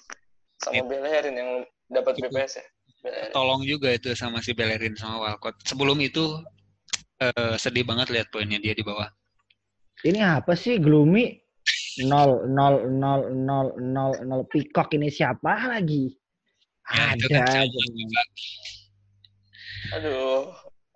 sama 0.59 0.75
Iya. 0.75 0.83
Bellerin 0.83 1.35
yang 1.39 1.49
dapat. 1.87 2.19
BPS 2.19 2.59
ya. 2.59 2.65
Bellerin. 2.99 3.31
Tolong 3.31 3.61
juga 3.63 3.89
itu 3.95 4.11
sama 4.13 4.43
si 4.43 4.51
Bellerin 4.51 4.99
sama 4.99 5.23
Walcott. 5.23 5.55
Sebelum 5.63 5.95
itu 6.03 6.43
eh, 7.23 7.55
sedih 7.55 7.87
banget 7.87 8.11
lihat 8.11 8.27
poinnya 8.29 8.59
dia 8.59 8.75
di 8.75 8.83
bawah. 8.83 9.07
Ini 10.03 10.43
apa 10.43 10.53
sih 10.59 10.75
gloomy? 10.75 11.39
Nol 12.03 12.43
nol 12.51 12.91
nol 12.91 13.21
nol 13.31 13.67
nol 13.79 14.11
nol 14.27 14.41
peacock 14.51 14.91
ini 14.99 15.07
siapa 15.07 15.71
lagi? 15.71 16.11
Ya, 16.91 17.15
Ada 17.15 17.25
kan 17.31 17.43
aja. 17.63 17.79
Aduh. 19.95 20.51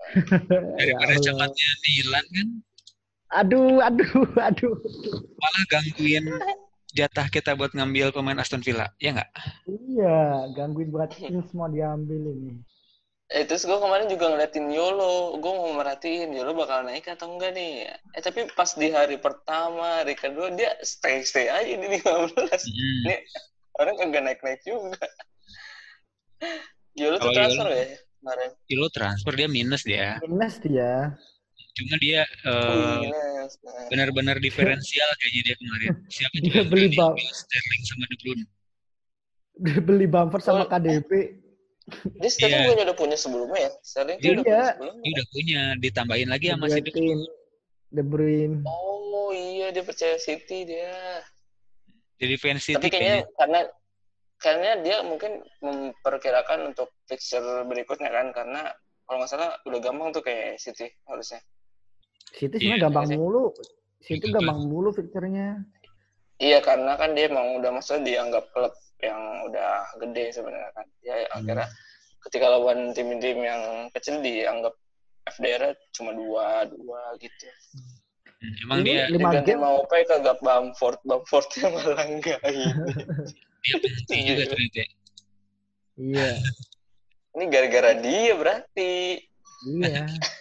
Ya 0.10 0.60
Daripada 0.80 1.14
Allah. 1.14 1.24
camatnya 1.24 1.70
Dilan 1.86 2.26
kan 2.34 2.48
Aduh, 3.30 3.78
aduh, 3.78 4.26
aduh. 4.42 4.74
malah 5.38 5.64
gangguin 5.70 6.26
jatah 6.98 7.30
kita 7.30 7.54
buat 7.54 7.78
ngambil 7.78 8.10
pemain 8.10 8.42
Aston 8.42 8.66
Villa. 8.66 8.90
Ya 8.98 9.14
nggak? 9.14 9.30
Iya, 9.70 10.50
gangguin 10.58 10.90
buat 10.90 11.14
mau 11.54 11.70
diambil 11.70 12.34
ini. 12.34 12.58
Eh 13.30 13.46
terus 13.46 13.62
gue 13.62 13.78
kemarin 13.78 14.10
juga 14.10 14.26
ngeliatin 14.26 14.74
Yolo, 14.74 15.38
gue 15.38 15.54
mau 15.54 15.70
merhatiin 15.72 16.34
Yolo 16.34 16.58
bakal 16.58 16.82
naik 16.82 17.06
atau 17.06 17.30
enggak 17.30 17.54
nih. 17.54 17.86
Eh 18.18 18.22
tapi 18.22 18.50
pas 18.52 18.74
di 18.74 18.90
hari 18.90 19.22
pertama, 19.22 20.02
hari 20.02 20.18
kedua 20.18 20.50
dia 20.52 20.74
stay 20.82 21.22
stay 21.22 21.46
aja 21.46 21.70
di 21.70 21.88
15. 22.02 22.02
Hmm. 22.02 23.02
Ini 23.06 23.16
orang 23.78 23.96
kagak 23.96 24.24
naik 24.26 24.42
naik 24.42 24.62
juga. 24.66 24.98
Yolo 26.98 27.16
tuh 27.18 27.30
transfer 27.32 27.70
Yolo- 27.70 27.78
ya 27.78 27.86
kemarin. 28.20 28.50
Kilo 28.66 28.88
transfer 28.90 29.34
dia 29.38 29.48
minus 29.48 29.84
dia. 29.86 30.18
Minus 30.26 30.56
dia. 30.60 31.14
Cuma 31.78 31.96
dia. 31.96 32.26
Nah. 32.44 33.06
benar-benar 33.88 34.42
diferensial 34.42 35.08
kayaknya 35.16 35.42
dia 35.46 35.56
kemarin. 35.56 35.94
Siapa 36.10 36.34
Dia 36.34 36.44
juga 36.44 36.58
yang 36.60 36.70
beli 36.74 36.88
Sterling 37.30 37.84
sama 37.86 38.04
De 38.10 38.16
Bruyne. 38.20 38.46
Dia 39.60 39.80
beli 39.80 40.06
bumper 40.10 40.40
sama 40.42 40.66
Oh. 40.66 40.68
KDP. 40.68 41.12
Dia 42.16 42.30
Sterling 42.30 42.54
Iya. 42.56 42.66
bukannya 42.66 42.86
udah 42.86 42.98
punya 42.98 43.18
sebelumnya 43.18 43.60
ya? 43.60 43.72
Sterling 43.82 44.18
Dia 44.18 44.30
udah 44.30 44.42
udah. 44.42 44.46
punya 44.46 44.66
sebelumnya. 44.72 45.02
Dia 45.02 45.12
udah 45.12 45.28
punya, 45.30 45.62
ditambahin 45.78 46.30
lagi 46.30 46.46
sama 46.50 46.66
si 46.68 46.80
De 46.80 46.92
Bruyne. 46.92 47.24
De 47.90 48.04
Bruyne. 48.04 48.56
Oh 48.66 49.30
iya 49.32 49.68
dia 49.70 49.82
percaya 49.82 50.16
City 50.18 50.66
dia. 50.66 50.94
Jadi 52.18 52.36
fans 52.36 52.62
City 52.62 52.76
Tapi 52.76 52.88
kayaknya 52.90 53.16
kayaknya. 53.24 53.36
karena 53.38 53.60
karena 54.40 54.70
dia 54.80 54.98
mungkin 55.04 55.32
memperkirakan 55.60 56.72
untuk 56.72 56.96
fixture 57.06 57.44
berikutnya 57.64 58.08
kan 58.08 58.32
karena 58.32 58.62
kalau 59.04 59.20
nggak 59.20 59.32
salah 59.32 59.52
udah 59.64 59.80
gampang 59.80 60.10
tuh 60.12 60.22
kayak 60.22 60.56
City 60.58 60.88
harusnya. 61.06 61.42
City 62.30 62.56
Iya, 62.56 62.78
sebenarnya 62.78 62.84
gampang 62.84 63.04
iya 63.04 63.12
sih. 63.12 63.18
mulu. 63.18 63.44
City 64.00 64.26
Iya, 64.26 64.34
gampang 64.38 64.60
mulu 64.64 64.90
fixture-nya. 64.94 65.48
Iya 66.40 66.60
karena 66.62 66.96
kan 66.96 67.12
dia 67.12 67.28
emang 67.28 67.60
udah 67.60 67.72
maksudnya 67.74 68.04
dianggap 68.06 68.48
klub 68.54 68.72
yang 69.00 69.20
udah 69.48 69.72
gede 69.98 70.26
sebenarnya 70.32 70.72
kan. 70.76 70.88
Ya 71.02 71.16
Hmm. 71.24 71.44
akhirnya 71.44 71.68
ketika 72.28 72.46
lawan 72.52 72.92
tim-tim 72.92 73.40
yang 73.40 73.62
kecil 73.96 74.20
dianggap 74.20 74.76
FDR 75.30 75.72
cuma 75.94 76.12
dua 76.12 76.68
dua 76.68 77.02
gitu. 77.18 77.48
Hmm, 78.40 78.54
Emang 78.64 78.78
Ini 78.82 78.88
dia 78.88 79.04
lima 79.12 79.30
game 79.44 79.60
mau 79.60 79.84
apa 79.84 80.00
kagak 80.04 80.40
Bamford, 80.40 81.00
Bamfordnya 81.04 81.68
malah 81.76 82.06
enggak 82.08 82.40
ini. 82.48 82.72
dia 83.60 83.76
penting 83.84 84.20
juga 84.26 84.44
ternyata. 84.48 84.84
Iya. 86.00 86.30
Ini 87.36 87.44
gara-gara 87.52 87.92
dia 88.00 88.34
berarti. 88.36 88.94
Iya. 89.68 90.04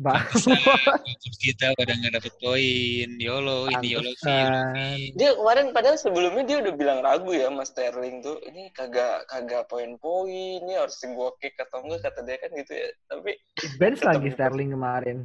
Bang. 0.00 0.24
Terus 0.32 1.36
kita 1.36 1.76
pada 1.76 1.92
nggak 1.92 2.16
dapet 2.16 2.32
poin. 2.40 3.08
Yolo, 3.20 3.68
ini 3.68 3.92
Yolo 3.92 4.12
sih. 4.16 5.12
Dia 5.12 5.36
kemarin 5.36 5.76
padahal 5.76 6.00
sebelumnya 6.00 6.44
dia 6.46 6.56
udah 6.64 6.72
bilang 6.72 6.98
ragu 7.04 7.34
ya 7.34 7.52
Mas 7.52 7.68
Sterling 7.68 8.24
tuh. 8.24 8.40
Ini 8.48 8.72
kagak 8.72 9.28
kagak 9.28 9.68
poin-poin, 9.68 10.64
ini 10.64 10.72
harus 10.72 10.96
gua 11.12 11.36
kick 11.36 11.58
atau 11.60 11.84
enggak 11.84 12.08
kata 12.08 12.24
dia 12.24 12.36
kan 12.40 12.50
gitu 12.56 12.72
ya. 12.72 12.88
Tapi 13.10 13.32
Bench 13.76 14.00
Tetep 14.00 14.08
lagi. 14.08 14.28
Sterling 14.32 14.70
kemarin. 14.72 15.18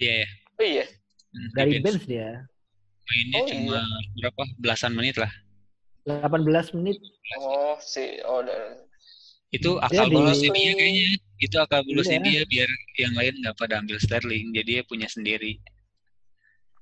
Iya, 0.00 0.14
ya. 0.24 0.26
oh 0.58 0.66
iya, 0.66 0.84
Hmm, 1.32 1.48
Dari 1.56 1.70
bench. 1.78 1.84
bench 2.02 2.04
dia. 2.04 2.28
Mainnya 3.02 3.40
Oh, 3.40 3.46
cuma 3.48 3.80
berapa 4.16 4.42
belasan 4.60 4.92
menit 4.92 5.16
lah. 5.16 5.32
18 6.04 6.74
menit. 6.74 6.98
oh 7.38 7.78
si 7.78 8.18
oh 8.26 8.42
udah 8.42 8.74
Itu 9.48 9.76
akal 9.78 10.08
bolusnya 10.08 10.50
dia 10.50 10.72
kayaknya. 10.74 11.08
Itu 11.42 11.58
akal 11.58 11.82
bolusnya 11.82 12.22
Iya. 12.22 12.24
dia 12.24 12.42
biar 12.46 12.70
yang 12.96 13.14
lain 13.18 13.34
nggak 13.42 13.58
pada 13.58 13.82
ambil 13.82 13.98
Sterling. 13.98 14.54
Jadi 14.54 14.78
dia 14.78 14.82
punya 14.86 15.10
sendiri. 15.10 15.58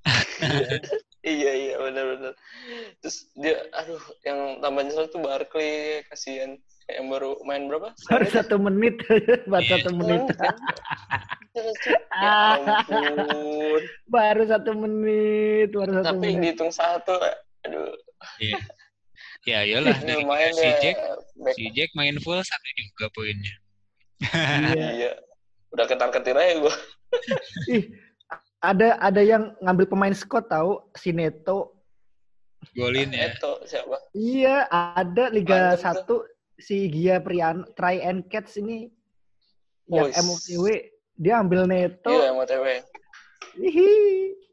iya 1.25 1.51
iya 1.53 1.73
benar-benar. 1.77 2.33
Terus 3.01 3.17
dia 3.35 3.57
aduh 3.73 4.01
yang 4.21 4.39
tambah 4.59 4.81
nyesel 4.81 5.05
tuh 5.09 5.21
Barkley 5.21 6.01
kasihan 6.09 6.57
yang 6.89 7.05
baru 7.07 7.37
main 7.41 7.65
berapa? 7.65 7.93
Baru 8.09 8.25
satu 8.27 8.55
menit. 8.57 8.95
Baru 9.51 9.63
Iya. 9.63 9.71
satu 9.77 9.89
menit. 9.93 10.21
kan? 10.35 10.55
ya 12.21 12.33
ampun. 12.57 13.81
Baru 14.07 14.43
satu 14.45 14.71
menit. 14.73 15.69
Baru 15.69 15.91
satu 15.95 16.07
Tapi 16.07 16.21
menit. 16.27 16.41
dihitung 16.53 16.71
satu, 16.71 17.13
aduh. 17.65 17.93
Iya. 18.37 18.57
Ya, 19.41 19.65
iyalah 19.65 19.97
dari 19.97 20.21
si 20.53 20.61
ya. 20.61 20.77
Jack, 20.79 20.97
si 21.57 21.63
Jack 21.73 21.89
main 21.93 22.13
full 22.21 22.37
satu 22.37 22.67
juga 22.77 23.09
poinnya. 23.09 23.53
Iya. 24.21 24.87
Iya. 25.01 25.11
Udah 25.71 25.85
ketar-ketir 25.87 26.35
aja 26.35 26.53
gue. 26.61 26.75
Ih, 27.75 27.85
ada 28.61 28.99
ada 28.99 29.21
yang 29.23 29.55
ngambil 29.63 29.87
pemain 29.87 30.15
Scott 30.15 30.51
tahu 30.51 30.83
si 30.93 31.15
Neto. 31.15 31.73
Golin 32.77 33.09
ya. 33.09 33.33
Itu 33.33 33.65
siapa? 33.65 33.97
Iya, 34.13 34.69
ada 34.69 35.33
Liga 35.33 35.73
Mantap 35.73 36.05
tuh. 36.05 36.21
1 36.59 36.61
si 36.61 36.77
Gia 36.93 37.17
Prian 37.17 37.65
Try 37.73 38.05
and 38.05 38.29
Catch 38.29 38.61
ini 38.61 38.93
yang 39.89 40.13
Wis. 40.13 40.21
MOTW 40.21 40.65
dia 41.17 41.41
ambil 41.41 41.65
Neto. 41.65 42.13
Iya, 42.13 42.29
MOTW. 42.37 42.65
Hihi. 43.57 43.91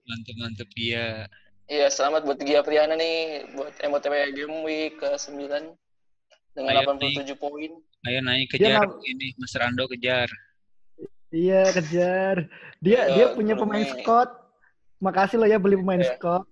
Mantep-mantep 0.08 0.68
dia. 0.72 1.28
Iya, 1.68 1.92
selamat 1.92 2.24
buat 2.24 2.40
Gia 2.40 2.64
Priana 2.64 2.96
nih 2.96 3.44
buat 3.52 3.76
MOTW 3.76 4.32
Game 4.32 4.64
Week 4.64 4.96
ke-9 4.96 5.36
dengan 6.56 6.72
Ayo, 6.72 6.96
87 6.96 7.36
poin. 7.36 7.76
Ayo 8.06 8.18
naik 8.22 8.54
kejar 8.54 8.86
ini 9.04 9.34
Mas 9.36 9.54
Rando 9.58 9.90
kejar. 9.90 10.28
Iya, 11.28 11.74
kejar. 11.74 12.46
Dia 12.78 13.10
Iya, 13.10 13.14
dia 13.14 13.26
punya 13.34 13.54
pemain. 13.58 13.84
Scott. 13.84 14.30
Makasih 14.98 15.36
lo 15.38 15.46
ya 15.46 15.58
beli 15.58 15.76
pemain 15.76 16.00
Iya. 16.00 16.14
Scott. 16.14 16.46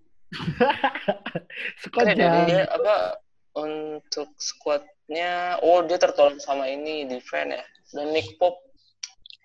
Scott 1.87 2.07
ada 2.07 2.45
dia 2.51 2.67
apa 2.67 3.23
untuk 3.55 4.35
squadnya 4.37 5.55
oh 5.63 5.87
dia 5.87 5.97
tertolong 5.97 6.37
sama 6.43 6.67
ini 6.67 7.07
defense 7.07 7.55
ya 7.55 7.63
dan 7.95 8.11
Nick 8.11 8.35
Pop 8.37 8.59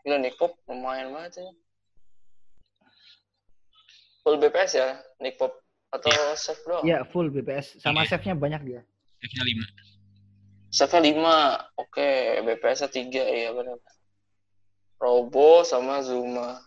Gila 0.02 0.18
Nick 0.18 0.36
Pop 0.42 0.58
lumayan 0.66 1.14
banget 1.14 1.46
ya 1.46 1.50
full 4.22 4.38
BPS 4.38 4.72
ya, 4.78 4.90
Nick 5.18 5.38
Pop 5.38 5.54
atau 5.90 6.10
Iya. 6.14 6.38
save 6.38 6.62
doang? 6.66 6.84
Iya, 6.86 7.00
full 7.10 7.34
BPS. 7.34 7.82
Sama 7.82 8.06
Iya. 8.06 8.14
save-nya 8.14 8.38
banyak 8.38 8.62
dia. 8.64 8.82
Save-nya 9.18 9.44
5. 9.50 9.66
Save 10.72 11.04
5. 11.04 11.20
Oke, 11.76 12.40
BPS 12.48 12.88
3 12.88 13.12
iya 13.12 13.52
benar. 13.52 13.78
Robo 14.98 15.68
sama 15.68 16.00
Zuma. 16.00 16.64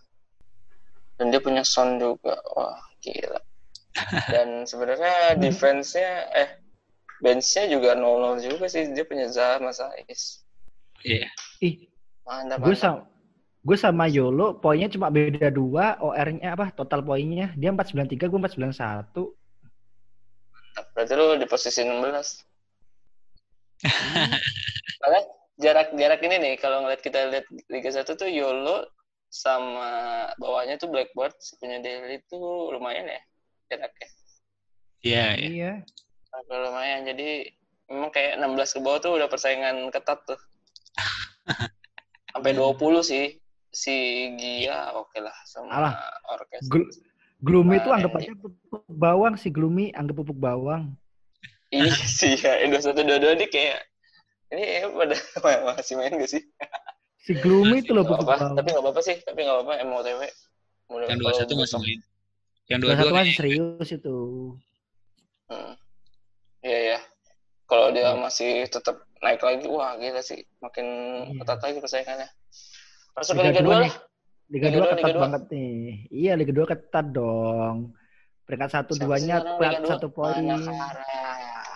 Dan 1.16 1.32
dia 1.32 1.40
punya 1.40 1.64
Son 1.64 1.96
juga. 1.96 2.36
Wah, 2.52 2.76
gila. 3.00 3.40
Dan 4.28 4.68
sebenarnya 4.68 5.32
defense-nya 5.42 6.28
eh 6.36 6.50
bench-nya 7.24 7.64
juga 7.72 7.96
0-0 7.96 8.44
juga 8.44 8.68
sih. 8.68 8.92
Dia 8.92 9.08
punya 9.08 9.32
Zaha 9.32 9.58
sama 9.58 9.72
Saiz. 9.72 10.44
Iya. 11.00 11.28
Ih, 11.64 11.88
Mantap, 12.24 12.60
gue 12.64 12.72
mantap. 12.76 12.80
sama 12.80 13.00
gue 13.64 13.76
sama 13.80 14.04
Yolo 14.12 14.60
poinnya 14.60 14.92
cuma 14.92 15.08
beda 15.08 15.48
dua 15.48 15.96
OR-nya 15.96 16.52
apa 16.52 16.68
total 16.68 17.00
poinnya 17.00 17.48
dia 17.56 17.72
493 17.72 18.28
gue 18.28 18.38
491 18.44 19.32
Berarti 20.94 21.12
lu 21.14 21.38
di 21.38 21.46
posisi 21.46 21.80
16. 21.86 22.53
Karena 25.02 25.20
jarak-jarak 25.58 26.20
ini 26.24 26.36
nih, 26.40 26.54
kalau 26.58 26.82
ngeliat 26.84 27.02
kita 27.02 27.30
lihat 27.30 27.46
Liga 27.70 27.90
1 27.90 28.06
tuh 28.14 28.30
Yolo 28.30 28.86
sama 29.30 30.30
bawahnya 30.38 30.78
tuh 30.78 30.90
Blackbird, 30.90 31.34
si 31.42 31.58
punya 31.58 31.82
Delhi 31.82 32.22
tuh 32.30 32.70
lumayan 32.70 33.10
ya 33.10 33.22
jaraknya. 33.70 34.08
Iya, 35.04 35.26
iya. 35.36 35.48
iya 35.50 35.72
Agak 36.34 36.58
lumayan, 36.66 37.00
jadi 37.06 37.28
memang 37.90 38.10
kayak 38.10 38.38
16 38.42 38.74
ke 38.74 38.80
bawah 38.82 38.98
tuh 39.02 39.12
udah 39.18 39.28
persaingan 39.30 39.90
ketat 39.90 40.18
tuh. 40.26 40.40
Sampai 42.34 42.54
20 42.54 43.02
sih. 43.06 43.38
Si 43.74 44.30
Gia 44.38 44.94
oke 44.94 45.18
lah 45.18 45.34
sama 45.50 45.66
Alah. 45.74 45.94
Orkes. 46.30 46.70
Gl- 46.70 46.94
Gloomy 47.42 47.82
itu 47.82 47.90
Wah, 47.90 47.98
anggap 47.98 48.14
aja 48.16 48.32
pupuk 48.38 48.86
bawang 48.88 49.34
si 49.36 49.50
Gloomy 49.50 49.90
anggap 49.92 50.22
pupuk 50.22 50.38
bawang 50.38 50.96
Iya 51.74 51.94
sih 52.06 52.34
ya, 52.36 52.52
21 52.62 53.02
22 53.02 53.34
nih 53.36 53.48
kayak 53.48 53.78
ini 54.48 54.62
ya 54.62 54.86
pada 54.86 55.14
masih 55.74 55.94
main 55.96 56.14
gak 56.14 56.30
sih? 56.30 56.42
si 57.18 57.32
Gloomy 57.34 57.80
itu 57.80 57.90
loh 57.90 58.04
apa, 58.04 58.52
tapi 58.52 58.68
gak 58.68 58.78
apa-apa 58.78 59.00
sih, 59.00 59.16
tapi 59.18 59.42
gak 59.42 59.56
apa-apa 59.56 59.80
MOTW. 59.82 60.20
Mudah- 60.86 61.08
Yang 61.08 61.18
kalau 61.18 61.32
21 61.34 61.56
masih 61.56 61.76
main. 61.80 61.98
Yang 62.64 62.78
Dua 62.78 62.88
22 62.88 62.94
satu 62.94 63.04
masih 63.04 63.14
kayaknya 63.16 63.34
serius 63.34 63.88
itu 63.90 64.16
Hmm. 65.44 65.72
Iya 66.60 66.78
ya. 66.86 66.98
Kalau 67.64 67.86
dia 67.90 68.04
Iya. 68.06 68.12
masih 68.16 68.50
tetap 68.66 68.96
naik 69.18 69.40
lagi, 69.40 69.64
wah 69.66 69.92
gila 69.94 70.20
sih, 70.20 70.40
makin 70.58 70.86
Iya. 71.26 71.40
ketat 71.40 71.60
lagi 71.60 71.78
persaingannya. 71.78 72.28
Masuk 73.12 73.32
ke 73.34 73.42
Liga 73.42 73.50
Liga 73.50 73.60
2 73.60 73.64
dua 73.64 73.76
lah. 73.78 73.92
Liga 74.44 74.64
Liga 74.64 74.68
2 74.68 74.72
dua, 74.74 74.84
ketat 74.86 75.00
Liga 75.00 75.08
dua. 75.10 75.22
banget 75.22 75.42
nih 75.48 75.74
iya 76.10 76.32
Liga 76.34 76.52
2 76.52 76.66
ketat 76.66 77.06
dong 77.08 77.76
peringkat 78.44 78.70
satu 78.70 78.92
duanya 78.94 79.36
dua? 79.40 79.88
satu 79.88 80.06
poin 80.10 80.44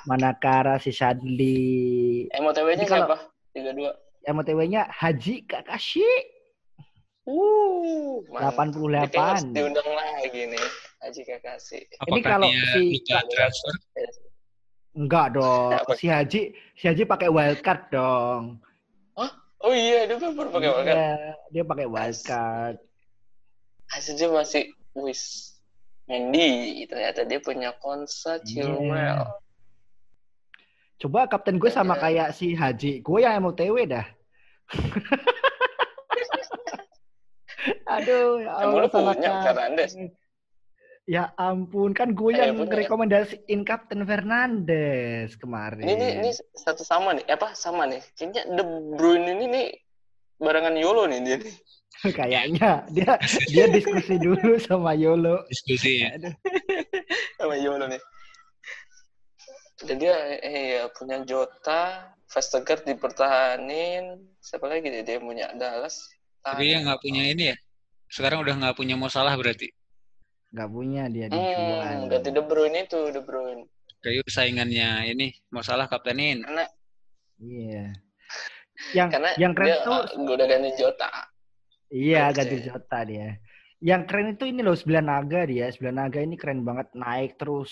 Manakara. 0.08 0.80
Si 0.80 0.90
Shadli 0.90 2.26
MOTW-nya 2.32 2.88
kalau- 2.88 3.08
siapa? 3.12 3.18
Liga 3.52 3.72
2. 3.76 4.32
MOTW-nya 4.32 4.82
Haji 4.88 5.44
Kakashi 5.44 6.08
Uh, 7.28 8.24
mantap. 8.32 8.72
Ini 8.72 9.04
kayak 9.12 9.20
harus 9.20 9.44
88 9.44 9.52
diundang 9.52 9.90
lagi 9.92 10.42
nih, 10.48 10.66
Haji 11.04 11.22
Kakasi. 11.28 11.78
Apakah 12.00 12.20
kalau 12.24 12.48
dia 12.48 12.72
si- 12.72 13.04
transfer? 13.04 13.74
Enggak 14.96 15.26
dong. 15.36 15.70
Si 16.00 16.08
Haji, 16.08 16.42
si 16.72 16.84
Haji 16.88 17.04
pakai 17.04 17.28
wildcard 17.28 17.92
dong. 17.92 18.64
Oh 19.58 19.74
iya, 19.74 20.08
dia 20.08 20.16
baru 20.16 20.48
pakai 20.48 20.70
wildcard. 20.72 20.96
Iya, 20.96 21.12
dia 21.52 21.62
pakai 21.68 21.86
wildcard. 21.90 22.76
Hasil 23.92 24.14
dia 24.16 24.28
masih, 24.32 24.64
wis, 24.96 25.52
Mendy. 26.08 26.88
Ternyata 26.88 27.28
dia 27.28 27.44
punya 27.44 27.76
Konsa, 27.76 28.40
Chilwell. 28.40 29.28
Coba 30.98 31.26
kapten 31.26 31.56
gue 31.56 31.70
sama 31.70 31.94
Iya. 31.94 32.02
kayak 32.02 32.28
si 32.32 32.52
Haji. 32.52 32.92
Gue 33.00 33.22
yang 33.22 33.38
MOTW 33.38 33.86
dah. 33.86 34.06
Aduh, 37.88 38.38
ya 38.38 38.50
Emang 38.60 38.70
Allah 38.70 38.82
lu 38.82 38.88
salah 38.88 39.14
punya. 39.14 39.30
Fernandes? 39.42 39.92
Ya 41.08 41.32
ampun, 41.34 41.96
kan 41.96 42.12
gue 42.12 42.30
Eh, 42.30 42.44
yang 42.44 42.60
punya. 42.60 42.84
rekomendasiin 42.84 43.60
Kapten 43.64 44.04
Fernandes 44.04 45.40
kemarin. 45.40 45.80
Ini, 45.80 45.94
ini, 45.94 46.06
ini 46.20 46.30
satu 46.52 46.84
sama 46.84 47.16
nih, 47.16 47.24
apa 47.26 47.56
sama 47.56 47.88
nih? 47.88 48.04
Kayaknya 48.12 48.42
De 48.52 48.62
Bruyne 48.92 49.28
ini 49.32 49.44
nih 49.48 49.66
barengan 50.36 50.76
Yolo 50.76 51.08
nih 51.08 51.18
dia 51.24 51.36
nih. 51.40 51.54
Kayaknya 52.18 52.86
dia 52.92 53.12
dia 53.48 53.64
diskusi 53.66 54.20
dulu 54.20 54.60
sama 54.60 54.92
Yolo. 54.94 55.42
Diskusi 55.48 56.04
ya. 56.04 56.12
Aduh. 56.14 56.34
Sama 57.40 57.56
Yolo 57.56 57.88
nih. 57.88 58.00
Eh 59.78 60.74
ya, 60.74 60.90
punya 60.90 61.22
Jota, 61.22 62.10
Vestergaard 62.26 62.82
dipertahanin. 62.82 64.18
Siapa 64.42 64.66
lagi 64.66 64.90
dia? 64.90 65.06
Dia 65.06 65.18
punya 65.22 65.54
Dallas. 65.54 66.02
Tapi 66.42 66.66
dia 66.66 66.82
nggak 66.82 66.98
punya 66.98 67.22
ini 67.30 67.44
ya. 67.54 67.56
Sekarang 68.10 68.42
udah 68.42 68.54
nggak 68.58 68.74
punya 68.74 68.98
masalah 68.98 69.38
berarti. 69.38 69.70
Nggak 70.50 70.70
punya 70.72 71.02
dia 71.06 71.26
Hmm, 71.28 71.36
dijual. 71.36 72.08
ganti 72.10 72.30
De 72.34 72.42
Bruyne 72.42 72.78
itu, 72.88 73.00
De 73.14 73.20
Bruyne. 73.22 73.64
Kayak 74.02 74.26
saingannya 74.30 75.10
ini 75.14 75.30
masalah 75.50 75.86
kaptenin. 75.86 76.42
Karena 76.42 76.64
Iya. 77.38 77.94
Yang 78.94 79.08
karena 79.14 79.30
yang 79.38 79.52
keren 79.54 79.66
dia 79.70 79.78
tuh 79.86 79.94
uh, 79.94 80.34
udah 80.34 80.46
ganti 80.50 80.70
Jota. 80.74 81.10
Iya, 81.90 82.30
Oke. 82.30 82.34
ganti 82.42 82.56
Jota 82.66 82.98
dia. 83.06 83.28
Yang 83.78 84.02
keren 84.10 84.26
itu 84.34 84.44
ini 84.50 84.60
loh, 84.66 84.74
Sembilan 84.74 85.06
Naga 85.06 85.46
dia. 85.46 85.70
Sembilan 85.70 85.96
Naga 86.02 86.18
ini 86.18 86.34
keren 86.34 86.66
banget, 86.66 86.90
naik 86.98 87.38
terus. 87.38 87.70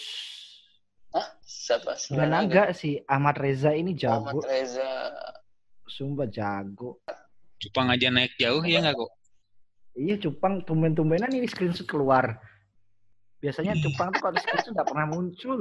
Hah? 1.17 1.27
Siapa? 1.41 1.97
Sembilan 1.97 2.29
Naga 2.29 2.77
si 2.77 3.01
Ahmad 3.09 3.41
Reza 3.41 3.73
ini 3.73 3.97
jago. 3.97 4.37
Ahmad 4.37 4.45
Reza. 4.45 4.85
Sumpah 5.89 6.29
jago. 6.29 7.01
Cupang 7.57 7.89
aja 7.89 8.13
naik 8.13 8.37
jauh 8.37 8.61
ya 8.61 8.85
nggak 8.85 9.01
kok? 9.01 9.11
Iya, 9.97 10.21
Cupang 10.21 10.61
tumben-tumbenan 10.69 11.33
ini 11.33 11.49
screenshot 11.49 11.89
keluar. 11.89 12.37
Biasanya 13.41 13.81
Iya. 13.81 13.89
Cupang 13.89 14.13
tuh 14.13 14.21
kalau 14.29 14.37
screenshot 14.37 14.73
nggak 14.77 14.89
pernah 14.93 15.07
muncul. 15.09 15.61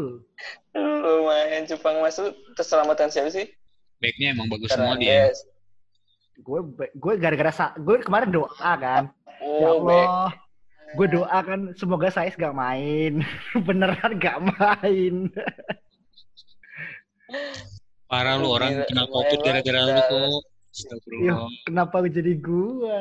Lumayan 0.76 1.64
Jepang 1.64 2.04
masuk 2.04 2.36
keselamatan 2.60 3.08
siapa 3.08 3.32
sih? 3.32 3.48
Backnya 4.04 4.36
emang 4.36 4.52
bagus 4.52 4.76
semua 4.76 5.00
dia. 5.00 5.32
Gue 6.44 6.60
gue 6.76 7.14
gara-gara 7.16 7.72
gue 7.80 7.96
kemarin 8.04 8.28
doa 8.36 8.52
kan. 8.76 9.08
Ya 9.40 9.72
Oh, 9.72 9.88
back. 9.88 10.36
Gue 10.96 11.08
doa 11.08 11.40
kan 11.44 11.76
semoga 11.76 12.08
saya 12.08 12.32
gak 12.32 12.56
main. 12.56 13.20
Beneran 13.68 14.12
gak 14.18 14.40
main. 14.42 15.28
Parah 18.06 18.38
lu 18.38 18.48
orang 18.54 18.86
kena 18.86 19.04
covid 19.10 19.40
gara-gara 19.42 19.80
lu. 19.82 19.92
Iya, 19.92 20.40
Astagfirullah. 20.76 21.50
kenapa 21.64 21.96
jadi 22.06 22.34
gue? 22.36 23.00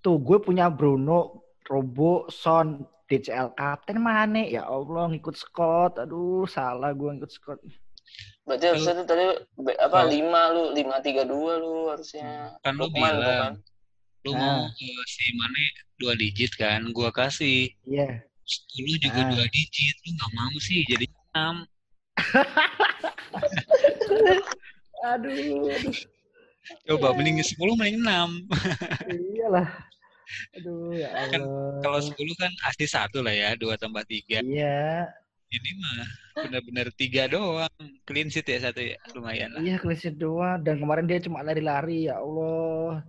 Tuh, 0.00 0.16
gue 0.16 0.38
punya 0.40 0.72
Bruno, 0.72 1.44
Robo, 1.68 2.24
Son, 2.32 2.80
DCL 3.06 3.52
Kapten 3.52 4.00
Mane. 4.00 4.48
Ya 4.48 4.64
Allah, 4.64 5.12
ngikut 5.12 5.36
Scott. 5.36 6.00
Aduh, 6.00 6.48
salah 6.48 6.96
gue 6.96 7.12
ngikut 7.12 7.28
Scott. 7.28 7.60
Berarti 8.48 8.64
harusnya 8.72 9.04
tuh 9.04 9.06
tadi 9.06 9.24
apa 9.76 9.98
Oh. 10.02 10.08
lima 10.08 10.42
lu, 10.50 10.62
lima 10.74 10.96
tiga 10.98 11.22
dua 11.22 11.60
lu 11.60 11.92
harusnya. 11.92 12.56
Kan 12.64 12.74
lu 12.80 12.88
Lukman 12.88 13.12
tuh 13.14 13.22
kan. 13.22 13.52
Lu 14.20 14.32
mau 14.32 14.64
Nah. 14.64 14.70
eh, 14.70 15.02
si 15.06 15.32
Mane 15.32 15.64
dua 15.96 16.12
digit 16.14 16.52
kan, 16.54 16.80
gua 16.92 17.08
kasih 17.10 17.72
Iya. 17.84 18.20
10 18.44 18.98
juga 18.98 19.20
Ah. 19.22 19.30
dua 19.30 19.46
digit, 19.48 19.94
lu 20.02 20.10
nggak 20.12 20.32
mau 20.34 20.54
sih 20.58 20.82
jadi 20.84 21.06
6. 21.06 21.54
Aduh, 25.00 25.32
aduh. 25.70 25.94
Coba 26.86 27.16
mending 27.16 27.40
10 27.40 27.56
mending 27.72 28.04
6. 28.04 28.44
iyalah. 29.34 29.68
Aduh, 30.54 30.92
ya 30.92 31.08
Kan. 31.32 31.40
Kalau 31.80 31.98
10 31.98 32.14
kan 32.36 32.52
asli 32.62 32.86
satu 32.86 33.24
lah 33.24 33.32
ya, 33.32 33.56
2 33.56 33.74
tambah 33.74 34.04
3. 34.04 34.44
Iya, 34.44 35.08
Ini 35.50 35.70
mah 35.74 36.06
benar-benar 36.36 36.86
3 36.94 37.26
doang. 37.26 37.72
Clean 38.04 38.28
sheet 38.28 38.46
ya 38.46 38.62
satu 38.62 38.78
ya, 38.78 38.94
lumayan 39.10 39.50
lah. 39.50 39.60
iya 39.60 39.78
clean 39.78 39.98
sheet 39.98 40.14
doang. 40.14 40.62
Dan 40.62 40.78
kemarin 40.78 41.06
dia 41.06 41.18
cuma 41.18 41.42
lari-lari, 41.42 42.06
ya 42.06 42.20
Allah. 42.20 43.02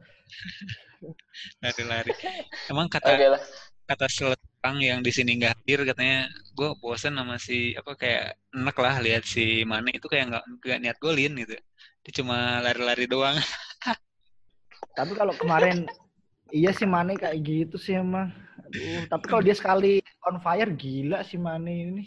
Lari-lari. 1.59 2.11
Emang 2.71 2.87
kata 2.87 3.13
Oke 3.13 3.27
lah. 3.33 3.41
kata 3.85 4.05
seletang 4.07 4.77
yang 4.79 4.99
di 5.01 5.11
sini 5.11 5.35
nggak 5.35 5.57
hadir 5.57 5.83
katanya 5.83 6.19
gue 6.53 6.69
bosen 6.79 7.11
sama 7.13 7.35
si 7.35 7.75
apa 7.75 7.91
kayak 7.93 8.39
enak 8.53 8.77
lah 8.77 8.95
lihat 8.99 9.23
si 9.23 9.65
Mane 9.65 9.91
itu 9.91 10.07
kayak 10.07 10.31
nggak 10.31 10.43
nggak 10.63 10.79
niat 10.79 10.97
golin 10.97 11.33
gitu 11.35 11.57
dia 12.01 12.11
cuma 12.15 12.61
lari-lari 12.61 13.05
doang 13.05 13.35
Tapi 14.97 15.11
kalau 15.13 15.31
kemarin 15.33 15.87
iya 16.49 16.71
sih 16.71 16.85
Mane 16.85 17.15
kayak 17.15 17.37
gitu 17.41 17.75
sih 17.75 17.95
emang. 17.95 18.31
Aduh, 18.67 19.07
tapi 19.07 19.25
kalau 19.27 19.41
dia 19.41 19.55
sekali 19.55 19.99
on 20.23 20.39
fire 20.39 20.67
gila 20.71 21.23
sih 21.23 21.39
Mane 21.39 21.71
ini. 21.71 22.03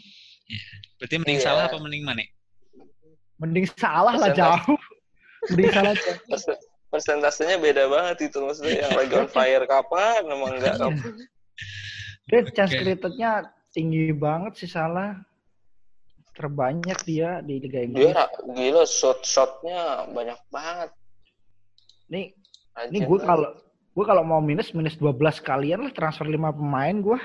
berarti 0.96 1.16
mending 1.16 1.40
Iya. 1.40 1.44
salah 1.44 1.62
apa 1.66 1.76
mending 1.76 2.04
Mane 2.04 2.24
Mending 3.34 3.66
salah 3.74 4.14
lah 4.14 4.30
jauh. 4.30 4.76
Mending 5.52 5.68
salah 5.68 5.92
jauh. 5.92 6.16
Persen- 6.94 7.18
Persentasenya 7.18 7.58
beda 7.58 7.90
banget 7.90 8.30
itu 8.30 8.38
maksudnya 8.38 8.86
yang 8.86 8.94
lagi 8.94 9.14
on 9.18 9.26
fire 9.26 9.66
kapan 9.66 10.22
emang 10.30 10.54
enggak 10.54 10.78
kapan. 10.78 11.12
Dia 12.30 12.40
chance 12.54 12.70
created-nya 12.72 13.30
tinggi 13.74 14.14
banget 14.14 14.62
sih 14.62 14.70
salah. 14.70 15.18
Terbanyak 16.34 16.98
dia 17.02 17.42
di 17.42 17.58
Liga 17.58 17.82
Dia 17.82 17.86
Inggris. 17.86 18.14
ra- 18.14 18.38
gila 18.46 18.84
shot-shotnya 18.86 20.06
banyak 20.10 20.38
banget. 20.50 20.90
Nih, 22.06 22.30
nih 22.90 23.00
gue 23.02 23.18
banget. 23.18 23.26
kalau 23.26 23.50
gue 23.94 24.04
kalau 24.06 24.22
mau 24.22 24.38
minus 24.38 24.70
minus 24.70 24.94
12 24.94 25.14
kalian 25.42 25.90
lah 25.90 25.92
transfer 25.94 26.26
5 26.26 26.54
pemain 26.54 26.94
gue. 26.94 27.18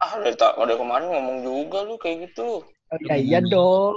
ah 0.00 0.16
dari, 0.20 0.36
dari 0.36 0.74
kemarin 0.76 1.08
ngomong 1.12 1.38
juga 1.44 1.84
lu 1.84 1.96
kayak 1.96 2.28
gitu. 2.28 2.60
Oh, 2.64 2.98
ya 3.08 3.16
iya 3.16 3.40
dong. 3.40 3.96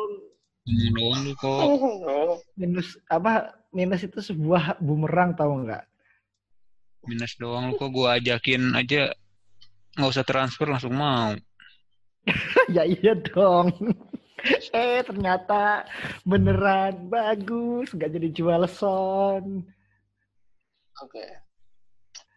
Ngomong 0.67 0.91
doang 0.95 1.19
lu 1.27 1.33
kok. 1.35 1.59
Oh, 2.07 2.39
Minus 2.55 2.95
apa? 3.11 3.51
Minus 3.73 4.05
itu 4.05 4.21
sebuah 4.21 4.77
bumerang 4.77 5.33
tahu 5.33 5.65
nggak? 5.65 5.83
Minus 7.09 7.33
doang 7.41 7.73
lu 7.73 7.75
kok 7.75 7.89
gua 7.89 8.21
ajakin 8.21 8.77
aja 8.77 9.11
nggak 9.97 10.11
usah 10.13 10.23
transfer 10.23 10.69
langsung 10.69 10.93
mau. 10.93 11.33
ya 12.75 12.85
iya 12.85 13.17
dong. 13.17 13.73
eh 14.77 15.01
ternyata 15.01 15.89
beneran 16.21 17.09
bagus, 17.09 17.89
nggak 17.91 18.13
jadi 18.13 18.29
jual 18.29 18.63
son. 18.69 19.65
Oke. 21.01 21.25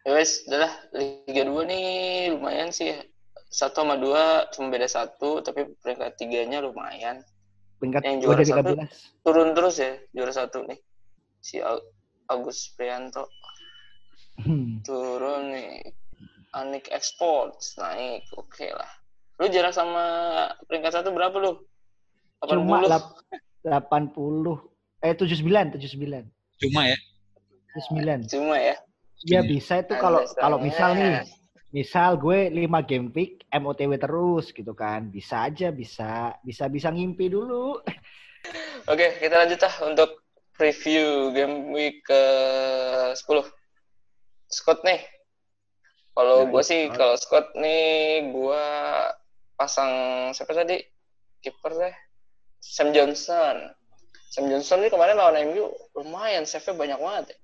Ya 0.07 0.11
wes, 0.15 0.47
udah. 0.47 0.73
Liga 0.95 1.43
2 1.45 1.69
nih 1.69 1.87
lumayan 2.33 2.73
sih. 2.73 2.95
Satu 3.47 3.83
sama 3.83 3.95
dua 3.95 4.47
cuma 4.51 4.71
beda 4.71 4.87
satu, 4.87 5.39
tapi 5.39 5.67
peringkat 5.79 6.19
tiganya 6.19 6.59
lumayan. 6.59 7.23
Peringkat 7.79 8.01
Yang 8.03 8.17
juara 8.23 8.43
satu. 8.43 8.73
13. 8.75 9.23
Turun 9.23 9.49
terus 9.55 9.75
ya, 9.79 9.91
juara 10.11 10.33
satu 10.35 10.63
nih. 10.67 10.79
Si 11.47 11.63
Agus 12.27 12.75
Prianto 12.75 13.31
Hmm. 14.37 14.83
turun 14.83 15.55
nih. 15.55 15.81
Anik 16.53 16.91
Exports 16.91 17.73
naik, 17.75 18.27
oke 18.33 18.67
lah. 18.69 18.89
Lu 19.37 19.47
jarak 19.47 19.71
sama 19.71 20.03
peringkat 20.65 20.93
satu 20.93 21.09
berapa 21.09 21.33
lu? 21.37 21.57
80? 22.41 22.53
Cuma 22.53 22.77
lap- 22.83 23.17
80 23.61 24.61
eh 24.99 25.13
79 25.13 25.73
79 25.73 26.25
Cuma 26.57 26.81
ya, 26.85 26.97
79. 27.75 28.29
Cuma 28.29 28.55
ya. 28.57 28.75
Ya 29.25 29.41
Iya. 29.41 29.41
bisa 29.43 29.73
itu 29.81 29.93
kalau 29.97 30.21
kalau 30.33 30.57
misal 30.57 30.93
nih, 30.93 31.25
misal 31.71 32.17
gue 32.17 32.49
5 32.49 32.81
game 32.81 33.09
week 33.11 33.41
MOTW 33.49 33.97
terus 33.97 34.49
gitu 34.51 34.73
kan. 34.73 35.09
Bisa 35.09 35.45
aja 35.45 35.69
bisa 35.69 36.37
bisa 36.41 36.69
bisa 36.69 36.89
ngimpi 36.89 37.25
dulu. 37.27 37.81
Oke, 38.87 39.17
kita 39.17 39.35
lanjut 39.35 39.59
lah 39.59 39.75
untuk 39.83 40.09
preview 40.57 41.31
game 41.31 41.69
week 41.71 42.01
ke 42.03 42.21
10. 43.13 43.23
Scott 44.49 44.81
nih. 44.81 44.99
Kalau 46.11 46.43
Ya, 46.43 46.49
gue 46.49 46.63
sih, 46.65 46.81
Scott. 46.89 46.97
kalau 46.97 47.15
Scott 47.15 47.47
nih, 47.53 47.87
gue 48.27 48.63
pasang 49.53 49.91
siapa 50.33 50.51
tadi? 50.51 50.81
Kiper 51.39 51.71
deh. 51.71 51.95
Sam 52.57 52.89
Johnson. 52.89 53.69
Sam 54.27 54.49
Johnson 54.49 54.81
nih 54.81 54.89
kemarin 54.89 55.15
lawan 55.15 55.37
MU 55.47 55.69
lumayan, 55.93 56.43
save-nya 56.43 56.73
banyak 56.73 56.99
banget 56.99 57.25
ya. 57.29 57.37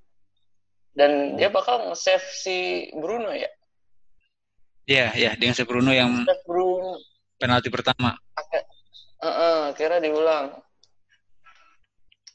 Dan 0.93 1.11
dia 1.37 1.49
bakal 1.49 1.89
nge-save 1.89 2.25
si 2.33 2.57
Bruno 2.93 3.29
ya. 3.29 3.49
Iya, 4.83 5.15
ya 5.15 5.31
dengan 5.33 5.55
si 5.55 5.63
Bruno 5.63 5.89
yang 5.89 6.25
Save 6.25 6.43
Bruno. 6.43 6.97
penalti 7.37 7.69
pertama. 7.69 8.13
Heeh, 9.23 9.71
kira 9.73 9.97
diulang. 9.97 10.59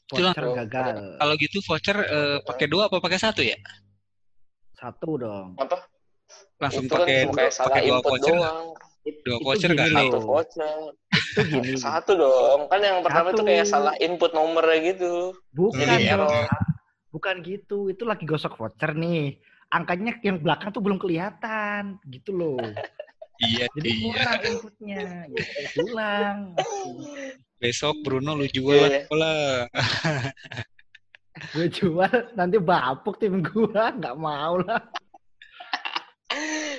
Voucher 0.09 0.45
gagal. 0.65 0.97
Kalau 1.21 1.33
gitu 1.37 1.57
voucher 1.61 1.97
eh, 2.01 2.37
pakai 2.41 2.65
dua 2.65 2.89
apa 2.89 2.97
pakai 2.97 3.19
satu 3.21 3.45
ya? 3.45 3.57
Satu 4.73 5.21
dong. 5.21 5.53
Apa? 5.55 5.77
Langsung 6.59 6.85
Itu 6.85 6.93
kan 6.95 6.99
pakai 7.05 7.17
cuma 7.25 7.35
kayak 7.37 7.53
salah 7.53 7.67
pakai 7.69 7.81
dua 7.81 7.93
input 7.93 8.11
voucher. 8.11 8.33
doang. 8.35 8.65
Dua 8.99 9.37
itu 9.37 9.41
voucher 9.45 9.71
loh. 9.71 9.85
Satu 9.85 10.19
voucher. 10.25 10.77
Itu 11.13 11.41
gini. 11.45 11.71
Satu 11.77 12.11
dong. 12.17 12.59
Kan 12.67 12.79
yang 12.81 12.97
pertama 13.05 13.27
itu 13.31 13.43
kayak 13.45 13.65
Satu. 13.65 13.73
salah 13.73 13.95
input 14.01 14.31
nomornya 14.33 14.77
gitu. 14.83 15.13
Bukan 15.53 15.85
Jadi 15.85 16.05
dong. 16.09 16.25
error. 16.25 16.47
Bukan 17.09 17.35
gitu. 17.45 17.77
Itu 17.89 18.03
lagi 18.05 18.25
gosok 18.25 18.57
voucher 18.57 18.91
nih. 18.93 19.37
Angkanya 19.69 20.17
yang 20.25 20.41
belakang 20.41 20.73
tuh 20.73 20.81
belum 20.81 20.97
kelihatan 20.97 22.01
gitu 22.09 22.33
loh. 22.33 22.57
Iya, 23.39 23.65
Jadi 23.71 23.89
iya. 23.89 24.03
kurang 24.03 24.41
inputnya. 24.43 24.99
Gitu. 25.31 25.79
Ulang. 25.87 26.37
Besok 27.59 27.95
Bruno 28.03 28.35
lu 28.35 28.47
jual 28.51 28.75
Iya. 28.75 29.07
lah. 29.15 29.67
Gue 31.55 31.67
jual 31.79 32.11
nanti 32.35 32.59
bapuk 32.59 33.15
tim 33.15 33.39
gua 33.39 33.95
nggak 33.95 34.15
mau 34.19 34.59
lah. 34.59 34.83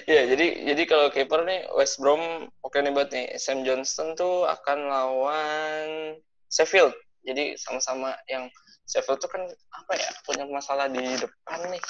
Ya, 0.05 0.27
jadi 0.27 0.69
jadi 0.73 0.83
kalau 0.87 1.09
kiper 1.11 1.43
nih 1.49 1.67
West 1.75 1.97
Brom 1.99 2.49
oke 2.61 2.77
nih 2.77 2.93
buat 2.93 3.09
nih. 3.09 3.35
Sam 3.41 3.65
Johnston 3.65 4.15
tuh 4.15 4.45
akan 4.45 4.79
lawan 4.91 5.89
Sheffield. 6.53 6.93
Jadi 7.25 7.57
sama-sama 7.57 8.13
yang 8.29 8.49
Sheffield 8.85 9.21
tuh 9.21 9.31
kan 9.33 9.43
apa 9.49 9.93
ya 9.97 10.09
punya 10.29 10.45
masalah 10.45 10.93
di 10.93 11.03
depan 11.17 11.61
nih. 11.73 11.83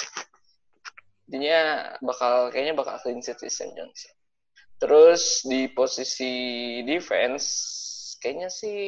Jadinya 1.30 1.62
bakal 2.02 2.50
kayaknya 2.50 2.74
bakal 2.74 2.98
clean 3.02 3.22
sheet 3.22 3.38
di 3.38 3.50
Sam 3.50 3.70
Johnston. 3.74 4.14
Terus 4.80 5.44
di 5.44 5.68
posisi 5.68 6.32
defense 6.88 7.46
kayaknya 8.20 8.48
sih 8.48 8.80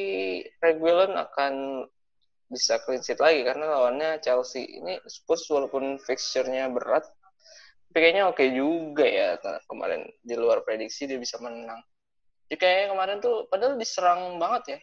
Reguilon 0.57 1.13
akan 1.13 1.85
bisa 2.49 2.81
clean 2.85 3.01
sheet 3.01 3.21
lagi 3.21 3.45
karena 3.45 3.69
lawannya 3.69 4.17
Chelsea. 4.25 4.65
Ini 4.81 5.01
Spurs 5.05 5.45
walaupun 5.53 6.01
fixture-nya 6.01 6.69
berat 6.73 7.05
tapi 7.93 8.09
kayaknya 8.09 8.25
oke 8.25 8.41
juga 8.49 9.05
ya 9.05 9.37
kemarin 9.69 10.09
di 10.25 10.33
luar 10.33 10.65
prediksi 10.65 11.05
dia 11.05 11.21
bisa 11.21 11.37
menang. 11.37 11.77
Jadi 12.49 12.57
kayaknya 12.57 12.87
kemarin 12.89 13.17
tuh 13.21 13.45
padahal 13.53 13.77
diserang 13.77 14.41
banget 14.41 14.63
ya. 14.65 14.79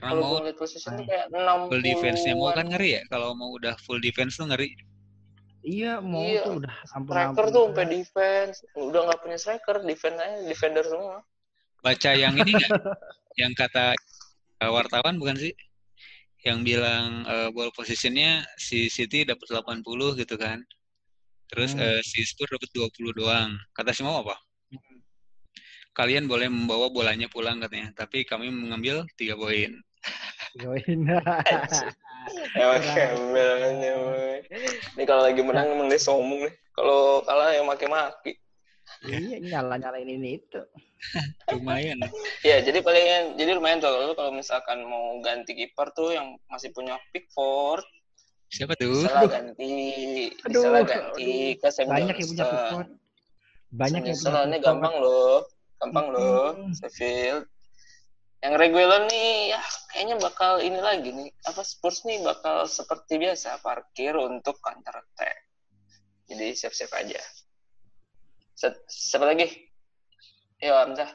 Kalau 0.00 0.24
mau 0.24 0.40
gue 0.40 0.48
lihat 0.48 0.56
tuh 0.56 1.04
kayak 1.04 1.28
60 1.28 1.68
full 1.68 1.84
defense-nya 1.84 2.34
mau 2.40 2.48
kan 2.56 2.72
ngeri 2.72 2.90
ya. 2.96 3.02
Kalau 3.12 3.36
mau 3.36 3.52
udah 3.52 3.76
full 3.84 4.00
defense 4.00 4.40
tuh 4.40 4.48
ngeri. 4.48 4.72
Iya 5.68 6.00
mau 6.00 6.24
Iya. 6.24 6.42
tuh 6.48 6.54
udah 6.64 6.74
ampun 6.96 7.12
striker 7.12 7.28
ampun. 7.44 7.52
tuh 7.52 7.64
sampai 7.68 7.86
defense, 7.92 8.56
udah 8.72 9.00
nggak 9.04 9.20
punya 9.20 9.36
striker, 9.36 9.76
defense 9.84 10.16
aja 10.16 10.36
defender 10.48 10.84
semua. 10.88 11.16
Baca 11.84 12.10
yang 12.16 12.34
ini 12.34 12.50
nggak? 12.56 12.70
yang 13.44 13.52
kata 13.52 13.92
eh, 14.58 14.70
wartawan 14.72 15.20
bukan 15.20 15.36
sih? 15.36 15.52
Yang 16.40 16.58
bilang 16.64 17.28
eh, 17.28 17.48
ball 17.52 17.68
positionnya 17.70 18.48
si 18.56 18.88
City 18.88 19.28
dapat 19.28 19.44
80 19.44 20.16
gitu 20.16 20.40
kan. 20.40 20.64
Terus 21.48 21.76
Hmm. 21.76 21.84
eh, 21.84 22.00
si 22.00 22.24
Spurs 22.24 22.48
dapat 22.48 22.70
20 22.72 23.12
doang. 23.12 23.52
Kata 23.76 23.92
si 23.92 24.00
Mau 24.00 24.24
apa? 24.24 24.40
Kalian 25.92 26.30
boleh 26.30 26.46
membawa 26.46 26.86
bolanya 26.88 27.26
pulang 27.26 27.58
katanya, 27.58 27.90
tapi 27.92 28.22
kami 28.22 28.48
mengambil 28.48 29.02
tiga 29.18 29.34
poin. 29.34 29.74
Yoin. 30.58 31.00
Emang 32.58 32.82
Keren. 32.84 33.08
gembel 33.16 33.50
ini. 33.72 33.88
boy. 33.94 34.36
Ini 34.98 35.02
kalau 35.08 35.22
lagi 35.24 35.40
menang 35.40 35.66
emang 35.72 35.88
dia 35.88 36.00
sombong 36.02 36.44
nih. 36.44 36.54
Kalau 36.76 37.24
kalah 37.24 37.54
yang 37.56 37.66
maki-maki. 37.66 38.36
iya 39.04 39.36
nyala 39.38 39.76
nyalain 39.76 40.08
ini 40.08 40.40
itu. 40.40 40.60
Lumayan. 41.54 42.00
Ya, 42.42 42.58
jadi 42.58 42.80
paling 42.82 43.36
jadi 43.38 43.54
lumayan 43.54 43.78
tuh 43.78 43.92
lu 43.92 44.12
kalau 44.16 44.32
misalkan 44.34 44.82
mau 44.84 45.20
ganti 45.22 45.54
kiper 45.54 45.92
tuh 45.94 46.16
yang 46.16 46.34
masih 46.50 46.72
punya 46.74 46.96
Pickford, 47.14 47.84
Siapa 48.48 48.72
tuh? 48.80 48.88
bisa 49.04 49.12
lah 49.12 49.28
ganti, 49.28 49.72
bisa 50.32 50.48
Aduh, 50.48 50.62
lah 50.72 50.82
ganti 50.88 51.54
ke 51.60 51.68
Sam 51.68 51.92
Banyak 51.92 52.16
yang 52.16 52.28
punya. 52.32 52.44
Pickford. 52.48 52.88
Banyak 53.76 54.02
yang 54.08 54.16
punya 54.18 54.32
Soalnya 54.32 54.58
gampang 54.58 54.94
loh, 54.98 55.36
gampang 55.78 56.06
loh. 56.10 56.46
Sheffield. 56.74 57.44
Yang 58.38 58.54
Reguilon 58.54 59.10
nih, 59.10 59.50
ya 59.50 59.60
kayaknya 59.90 60.16
bakal 60.22 60.62
ini 60.62 60.78
lagi 60.78 61.10
nih, 61.10 61.26
apa 61.50 61.66
Spurs 61.66 62.06
nih 62.06 62.22
bakal 62.22 62.70
seperti 62.70 63.18
biasa 63.18 63.58
parkir 63.58 64.14
untuk 64.14 64.62
counter 64.62 64.94
attack. 64.94 65.42
Jadi 66.30 66.54
siap-siap 66.54 66.92
aja. 66.94 67.18
Set- 68.54 68.86
Siapa 68.86 69.26
lagi? 69.26 69.48
Yo, 70.62 70.70
Hamzah. 70.70 71.10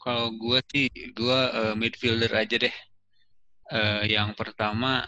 Kalau 0.00 0.32
gue 0.32 0.58
sih, 0.72 0.88
gue 1.12 1.40
eh, 1.60 1.74
midfielder 1.76 2.32
aja 2.40 2.56
deh. 2.56 2.76
Eh, 3.72 4.02
yang 4.08 4.32
pertama 4.32 5.04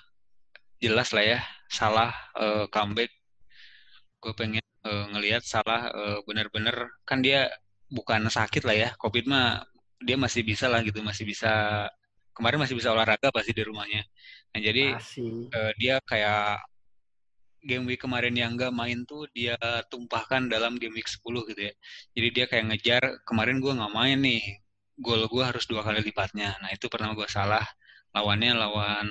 jelas 0.84 1.16
lah 1.16 1.24
ya, 1.24 1.40
salah 1.72 2.12
eh, 2.36 2.68
comeback. 2.68 3.08
Gue 4.20 4.36
pengen 4.36 4.64
eh, 4.84 5.04
ngelihat 5.16 5.48
salah 5.48 5.88
eh, 5.88 6.18
bener-bener 6.28 6.92
kan 7.08 7.24
dia 7.24 7.48
bukan 7.88 8.28
sakit 8.28 8.68
lah 8.68 8.76
ya, 8.76 8.88
COVID 9.00 9.24
mah 9.32 9.64
dia 10.00 10.16
masih 10.18 10.42
bisa 10.42 10.66
lah 10.66 10.80
gitu, 10.82 11.00
masih 11.04 11.24
bisa 11.28 11.86
kemarin 12.34 12.58
masih 12.58 12.74
bisa 12.74 12.90
olahraga 12.90 13.30
pasti 13.30 13.54
di 13.54 13.62
rumahnya. 13.62 14.02
Nah 14.54 14.60
jadi 14.60 14.98
eh, 15.54 15.72
dia 15.78 16.02
kayak 16.02 16.62
game 17.64 17.88
week 17.88 18.04
kemarin 18.04 18.36
yang 18.36 18.54
nggak 18.54 18.74
main 18.76 19.08
tuh 19.08 19.24
dia 19.32 19.56
tumpahkan 19.88 20.52
dalam 20.52 20.76
game 20.76 20.94
week 21.00 21.08
10 21.08 21.24
gitu 21.50 21.60
ya. 21.64 21.72
Jadi 22.12 22.28
dia 22.30 22.44
kayak 22.44 22.64
ngejar 22.70 23.02
kemarin 23.24 23.56
gue 23.58 23.72
nggak 23.72 23.94
main 23.94 24.18
nih, 24.20 24.42
gol 25.00 25.24
gue 25.26 25.42
harus 25.42 25.64
dua 25.64 25.80
kali 25.80 26.04
lipatnya. 26.04 26.54
Nah 26.60 26.70
itu 26.70 26.86
pertama 26.92 27.16
gue 27.16 27.26
salah. 27.26 27.64
Lawannya 28.14 28.52
lawan 28.54 29.08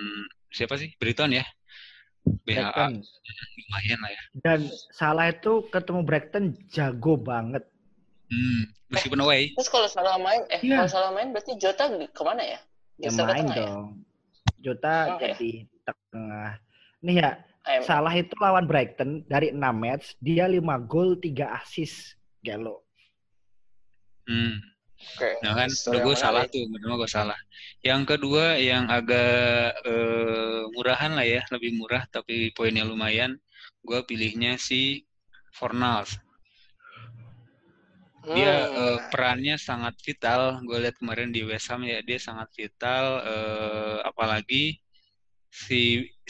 siapa 0.53 0.77
sih? 0.77 0.93
Brighton 0.95 1.33
ya. 1.35 1.45
BHA 2.23 2.87
lumayan 3.59 3.99
lah 3.99 4.11
ya. 4.15 4.23
Dan 4.39 4.59
salah 4.95 5.27
itu 5.27 5.67
ketemu 5.67 6.01
Brighton 6.07 6.45
jago 6.71 7.19
banget. 7.19 7.67
Hmm, 8.33 8.61
meskipun 8.89 9.19
away. 9.21 9.53
Terus 9.53 9.69
kalau 9.69 9.85
salah 9.85 10.17
main, 10.17 10.41
eh 10.49 10.57
Iya. 10.65 10.81
kalau 10.81 10.89
salah 10.89 11.11
main 11.13 11.29
berarti 11.29 11.53
Jota 11.61 11.85
di- 11.93 12.09
ke 12.09 12.21
mana 12.25 12.41
ya? 12.41 12.59
Ya 12.97 13.09
Geser 13.13 13.21
ke 13.21 13.29
main 13.29 13.45
tengah 13.45 13.53
ya? 13.53 13.61
dong. 13.61 13.85
Jota 14.57 14.95
Oh, 15.13 15.19
ya. 15.21 15.37
jadi 15.37 15.51
tengah. 15.85 16.51
Nih 17.03 17.15
ya, 17.21 17.31
Em, 17.63 17.79
Salah 17.79 18.11
itu 18.11 18.35
lawan 18.43 18.67
Brighton 18.67 19.23
dari 19.23 19.55
6 19.55 19.71
match, 19.79 20.19
dia 20.19 20.51
5 20.51 20.75
gol, 20.83 21.15
3 21.15 21.55
assist. 21.63 22.19
Gelo. 22.43 22.83
Hmm. 24.27 24.59
Oke. 25.15 25.39
Nah 25.39 25.55
kan, 25.55 25.71
udah 25.71 25.99
gue 26.03 26.15
salah 26.15 26.43
tuh, 26.51 26.67
pertama 26.67 26.99
gue 26.99 27.07
salah. 27.07 27.39
Yang 27.79 28.15
kedua 28.15 28.59
yang 28.59 28.91
agak 28.91 29.79
eh, 29.83 30.63
murahan 30.75 31.15
lah 31.15 31.23
ya, 31.23 31.39
lebih 31.55 31.75
murah 31.79 32.03
tapi 32.11 32.51
poinnya 32.51 32.83
lumayan. 32.83 33.39
Gue 33.79 34.03
pilihnya 34.03 34.59
si 34.59 35.07
Fornals. 35.55 36.19
Dia 38.36 38.51
Hmm. 38.69 38.77
eh, 38.81 38.99
perannya 39.12 39.55
sangat 39.67 39.93
vital. 40.05 40.41
Gue 40.67 40.77
lihat 40.83 40.95
kemarin 41.01 41.29
di 41.36 41.41
West 41.49 41.67
Ham 41.71 41.81
ya, 41.86 41.99
dia 42.07 42.17
sangat 42.27 42.49
vital. 42.59 43.05
eh, 43.31 43.97
apalagi 44.09 44.79
si 45.63 45.81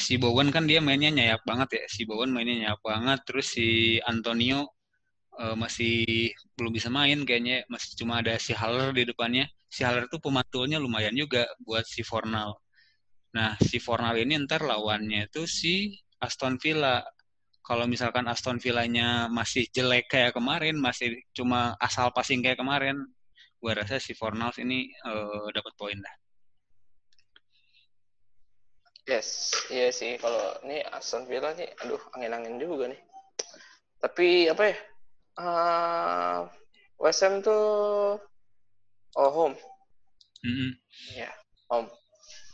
si 0.06 0.14
Bowen 0.22 0.50
kan 0.56 0.66
dia 0.70 0.80
mainnya 0.88 1.10
nyayap 1.18 1.42
banget 1.50 1.70
ya. 1.80 1.84
Si 1.96 2.02
Bowen 2.10 2.32
mainnya 2.36 2.56
nyayap 2.62 2.82
banget. 2.84 3.20
Terus 3.28 3.48
si 3.56 3.68
Antonio 4.12 4.60
eh, 5.42 5.56
masih 5.64 5.94
belum 6.58 6.72
bisa 6.78 6.90
main 7.00 7.20
kayaknya. 7.28 7.56
Masih 7.74 7.90
cuma 8.00 8.14
ada 8.22 8.34
si 8.46 8.52
Haller 8.62 8.90
di 8.98 9.04
depannya. 9.12 9.46
Si 9.76 9.82
Haller 9.88 10.06
tuh 10.14 10.20
pemantulnya 10.26 10.78
lumayan 10.86 11.16
juga 11.18 11.46
buat 11.66 11.86
si 11.88 12.02
Fornal. 12.06 12.52
Nah, 13.38 13.52
si 13.70 13.78
Fornal 13.86 14.16
ini 14.24 14.34
ntar 14.46 14.62
lawannya 14.66 15.20
itu 15.30 15.44
si 15.50 15.74
Aston 16.26 16.56
Villa. 16.62 17.02
Kalau 17.64 17.88
misalkan 17.88 18.28
Aston 18.28 18.60
Villanya 18.60 19.32
masih 19.32 19.72
jelek 19.72 20.12
kayak 20.12 20.36
kemarin, 20.36 20.76
masih 20.76 21.16
cuma 21.32 21.80
asal 21.80 22.12
passing 22.12 22.44
kayak 22.44 22.60
kemarin, 22.60 23.00
gua 23.64 23.80
rasa 23.80 24.04
si 24.04 24.12
Fornals 24.12 24.60
ini 24.60 24.92
eh, 24.92 25.48
dapat 25.56 25.74
poin 25.80 25.96
dah. 25.96 26.16
Yes, 29.04 29.52
iya 29.72 29.92
sih. 29.92 30.16
Kalau 30.20 30.60
ini 30.68 30.84
Aston 30.92 31.28
Villa 31.28 31.52
nih, 31.56 31.72
aduh, 31.84 32.00
angin-angin 32.16 32.56
juga 32.60 32.92
nih. 32.92 33.02
Tapi 34.00 34.52
apa 34.52 34.64
ya? 34.68 34.78
eh 35.34 36.40
West 37.02 37.26
Ham 37.26 37.42
tuh 37.42 37.64
oh 39.18 39.32
home, 39.34 39.58
Mm-mm. 40.46 40.72
ya 41.18 41.32
home. 41.74 41.90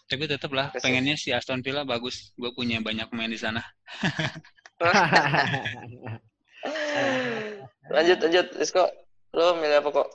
Tapi 0.10 0.26
tetap 0.26 0.50
lah, 0.56 0.74
pengennya 0.74 1.20
si 1.20 1.30
Aston 1.30 1.62
Villa 1.62 1.84
bagus. 1.86 2.34
Gue 2.34 2.50
punya 2.56 2.82
banyak 2.82 3.12
pemain 3.12 3.30
di 3.30 3.38
sana. 3.38 3.62
lanjut 7.94 8.18
lanjut, 8.24 8.48
Rizko. 8.56 8.88
Lo 9.36 9.60
milih 9.60 9.84
apa 9.84 9.90
kok? 9.92 10.08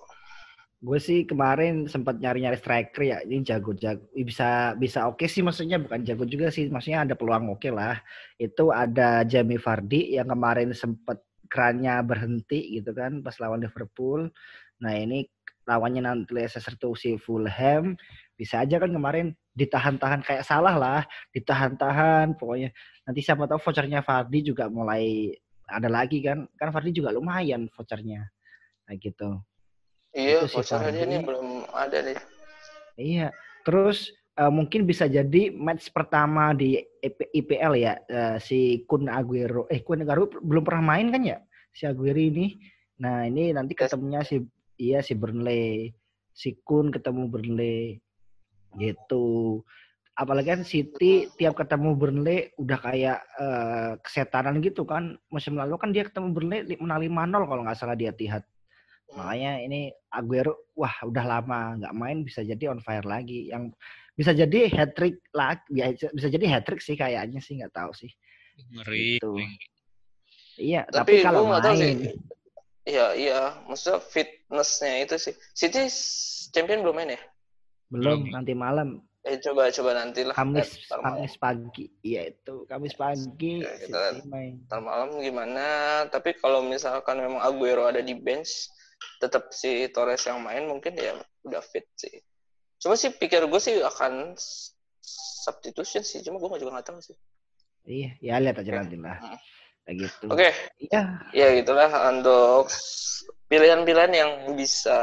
Gue 0.84 1.00
sih 1.00 1.24
kemarin 1.24 1.88
sempat 1.88 2.20
nyari-nyari 2.20 2.60
striker 2.60 3.02
ya. 3.04 3.18
Ini 3.24 3.40
jago-jago. 3.40 4.04
Bisa 4.12 4.76
bisa 4.76 5.08
oke 5.08 5.24
sih 5.24 5.40
maksudnya 5.40 5.80
bukan 5.80 6.04
jago 6.04 6.28
juga 6.28 6.52
sih. 6.52 6.68
Maksudnya 6.68 7.08
ada 7.08 7.14
peluang 7.16 7.56
oke 7.56 7.72
lah. 7.72 7.96
Itu 8.36 8.68
ada 8.68 9.24
Jamie 9.24 9.60
Vardy 9.60 10.16
yang 10.16 10.28
kemarin 10.28 10.76
sempat 10.76 11.24
kerannya 11.48 12.02
berhenti 12.02 12.80
gitu 12.80 12.92
kan 12.92 13.24
pas 13.24 13.36
lawan 13.40 13.64
Liverpool. 13.64 14.28
Nah 14.82 14.92
ini 14.92 15.24
lawannya 15.64 16.04
nanti 16.04 16.36
Leicester 16.36 16.76
tuh 16.76 16.92
si 16.98 17.16
Fulham. 17.16 17.96
Bisa 18.36 18.60
aja 18.60 18.76
kan 18.76 18.92
kemarin 18.92 19.32
ditahan-tahan 19.54 20.20
kayak 20.26 20.44
salah 20.44 20.74
lah. 20.74 21.00
Ditahan-tahan 21.30 22.34
pokoknya. 22.34 22.74
Nanti 23.06 23.20
siapa 23.22 23.46
tahu 23.46 23.62
vouchernya 23.62 24.02
Vardy 24.02 24.40
juga 24.42 24.66
mulai 24.66 25.30
ada 25.70 25.88
lagi 25.88 26.20
kan. 26.20 26.44
Kan 26.58 26.74
Vardy 26.74 26.90
juga 26.90 27.14
lumayan 27.14 27.70
vouchernya. 27.70 28.26
Nah 28.90 28.94
gitu. 28.98 29.40
Iya, 30.14 30.44
Itu 30.44 30.50
si 30.50 30.54
voucher 30.58 30.78
aja 30.82 30.90
Vardy. 30.90 31.10
nih 31.10 31.20
belum 31.22 31.48
ada 31.70 31.98
nih. 32.02 32.18
Iya, 32.94 33.28
terus 33.66 34.14
eh, 34.38 34.52
mungkin 34.52 34.86
bisa 34.86 35.10
jadi 35.10 35.50
match 35.50 35.90
pertama 35.90 36.54
di 36.54 36.78
IP 37.02 37.18
IPL 37.34 37.72
ya 37.78 37.94
eh, 38.10 38.36
si 38.42 38.82
Kun 38.86 39.06
Aguero. 39.06 39.66
Eh 39.70 39.82
Kun 39.82 40.02
Aguero 40.02 40.30
belum 40.42 40.62
pernah 40.66 40.94
main 40.94 41.10
kan 41.14 41.22
ya 41.22 41.38
si 41.70 41.86
Aguero 41.86 42.18
ini. 42.18 42.58
Nah 43.02 43.26
ini 43.26 43.50
nanti 43.50 43.74
ketemunya 43.74 44.22
si 44.22 44.38
iya 44.78 45.02
si 45.02 45.18
Burnley, 45.18 45.90
si 46.30 46.58
Kun 46.62 46.94
ketemu 46.94 47.26
Burnley 47.26 48.03
gitu. 48.78 49.60
Apalagi 50.14 50.54
kan 50.54 50.62
City 50.62 51.26
tiap 51.34 51.58
ketemu 51.58 51.98
Burnley 51.98 52.54
udah 52.54 52.78
kayak 52.78 53.18
eh, 53.38 53.92
kesetanan 53.98 54.62
gitu 54.62 54.86
kan. 54.86 55.18
Musim 55.30 55.58
lalu 55.58 55.74
kan 55.74 55.90
dia 55.90 56.06
ketemu 56.06 56.28
Burnley 56.30 56.60
menang 56.78 57.02
5-0 57.02 57.50
kalau 57.50 57.62
nggak 57.66 57.78
salah 57.78 57.98
dia 57.98 58.14
Etihad. 58.14 58.46
Makanya 59.14 59.62
ini 59.62 59.90
Aguero, 60.10 60.70
wah 60.78 60.94
udah 61.02 61.24
lama 61.26 61.76
nggak 61.82 61.94
main 61.94 62.22
bisa 62.22 62.46
jadi 62.46 62.70
on 62.70 62.78
fire 62.78 63.04
lagi. 63.04 63.50
Yang 63.50 63.74
bisa 64.14 64.30
jadi 64.30 64.70
hat 64.70 64.94
trick 64.94 65.18
lagi, 65.34 65.66
bisa, 65.74 66.08
bisa 66.14 66.28
jadi 66.30 66.46
hat 66.46 66.62
trick 66.66 66.80
sih 66.80 66.94
kayaknya 66.94 67.42
sih 67.42 67.58
nggak 67.58 67.74
tahu 67.74 67.90
sih. 67.94 68.10
Ngeri. 68.70 69.18
Gitu. 69.18 69.32
Iya, 70.54 70.86
Tapi, 70.86 71.18
tapi, 71.18 71.26
kalau 71.26 71.50
main, 71.50 72.14
Iya, 72.84 73.06
iya. 73.16 73.40
Maksudnya 73.66 73.98
fitnessnya 73.98 74.92
itu 75.02 75.16
sih. 75.18 75.34
City 75.56 75.88
champion 76.52 76.84
belum 76.84 76.94
main 77.00 77.16
ya? 77.16 77.20
Belum 77.88 78.26
Belum. 78.26 78.32
nanti 78.32 78.52
malam, 78.52 79.00
Eh 79.24 79.40
coba 79.40 79.72
coba 79.72 79.96
nanti 79.96 80.20
lah. 80.20 80.36
Kamis, 80.36 80.84
Eh. 80.84 81.00
Kamis 81.00 81.34
pagi, 81.40 81.88
iya 82.04 82.28
itu 82.28 82.68
Kamis 82.68 82.92
pagi 82.92 83.64
kita- 83.64 84.20
main. 84.28 84.60
Ntar 84.68 84.84
malam 84.84 85.16
gimana? 85.16 85.64
Tapi 86.06 86.36
kalau 86.36 86.60
misalkan 86.60 87.24
memang 87.24 87.40
Aguero 87.40 87.88
ada 87.88 88.04
di 88.04 88.12
bench, 88.12 88.68
tetap 89.16 89.48
si 89.48 89.88
Torres 89.88 90.20
yang 90.24 90.44
main 90.44 90.68
mungkin 90.68 90.92
ya 90.92 91.16
udah 91.40 91.64
fit 91.64 91.88
sih. 91.96 92.20
Cuma 92.76 93.00
sih 93.00 93.08
pikir 93.10 93.48
gue 93.48 93.56
sih 93.56 93.80
akan 93.80 94.36
substitution 95.40 96.04
sih. 96.04 96.20
Cuma 96.20 96.36
gue 96.36 96.60
juga 96.60 96.76
nggak 96.76 96.86
tahu 96.86 97.00
sih. 97.00 97.16
Iya, 97.84 98.16
ya 98.20 98.40
lihat 98.40 98.60
aja 98.60 98.72
nanti 98.76 98.96
lah. 98.96 99.20
Hmm. 99.84 99.92
Kayak 99.92 99.96
gitu. 100.08 100.24
Oke, 100.32 100.48
Iya, 100.80 101.02
ya 101.36 101.46
gitulah 101.60 101.90
untuk 102.08 102.72
pilihan-pilihan 103.52 104.12
yang 104.16 104.30
bisa 104.56 104.98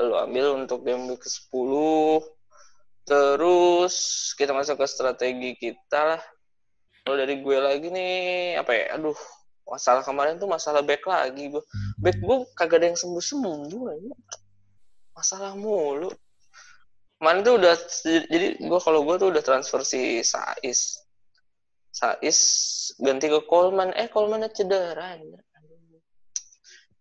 lo 0.00 0.24
ambil 0.24 0.56
untuk 0.56 0.82
game 0.82 1.12
week 1.12 1.20
ke-10. 1.20 1.70
Terus 3.06 3.94
kita 4.34 4.56
masuk 4.56 4.80
ke 4.80 4.86
strategi 4.88 5.50
kita 5.54 6.16
lah. 6.16 6.22
Kalau 7.06 7.14
dari 7.14 7.38
gue 7.38 7.58
lagi 7.60 7.86
nih, 7.86 8.58
apa 8.58 8.72
ya? 8.74 8.98
Aduh, 8.98 9.14
masalah 9.62 10.02
kemarin 10.02 10.42
tuh 10.42 10.50
masalah 10.50 10.82
back 10.82 11.06
lagi 11.06 11.52
gue. 11.52 11.62
Back 12.02 12.18
gue 12.18 12.36
kagak 12.58 12.82
ada 12.82 12.86
yang 12.90 12.98
sembuh-sembuh 12.98 13.82
aja. 13.94 14.14
Masalah 15.14 15.52
mulu. 15.54 16.10
Kemarin 17.16 17.40
tuh 17.46 17.54
udah, 17.62 17.74
jadi 18.26 18.58
gue 18.58 18.80
kalau 18.82 19.06
gue 19.06 19.16
tuh 19.22 19.28
udah 19.30 19.42
transfer 19.44 19.80
si 19.86 20.20
Sais. 20.26 21.05
Sais 21.96 22.40
ganti 23.00 23.26
ke 23.26 23.40
Coleman. 23.42 23.96
Eh, 23.96 24.12
Coleman 24.12 24.44
cedera. 24.52 25.16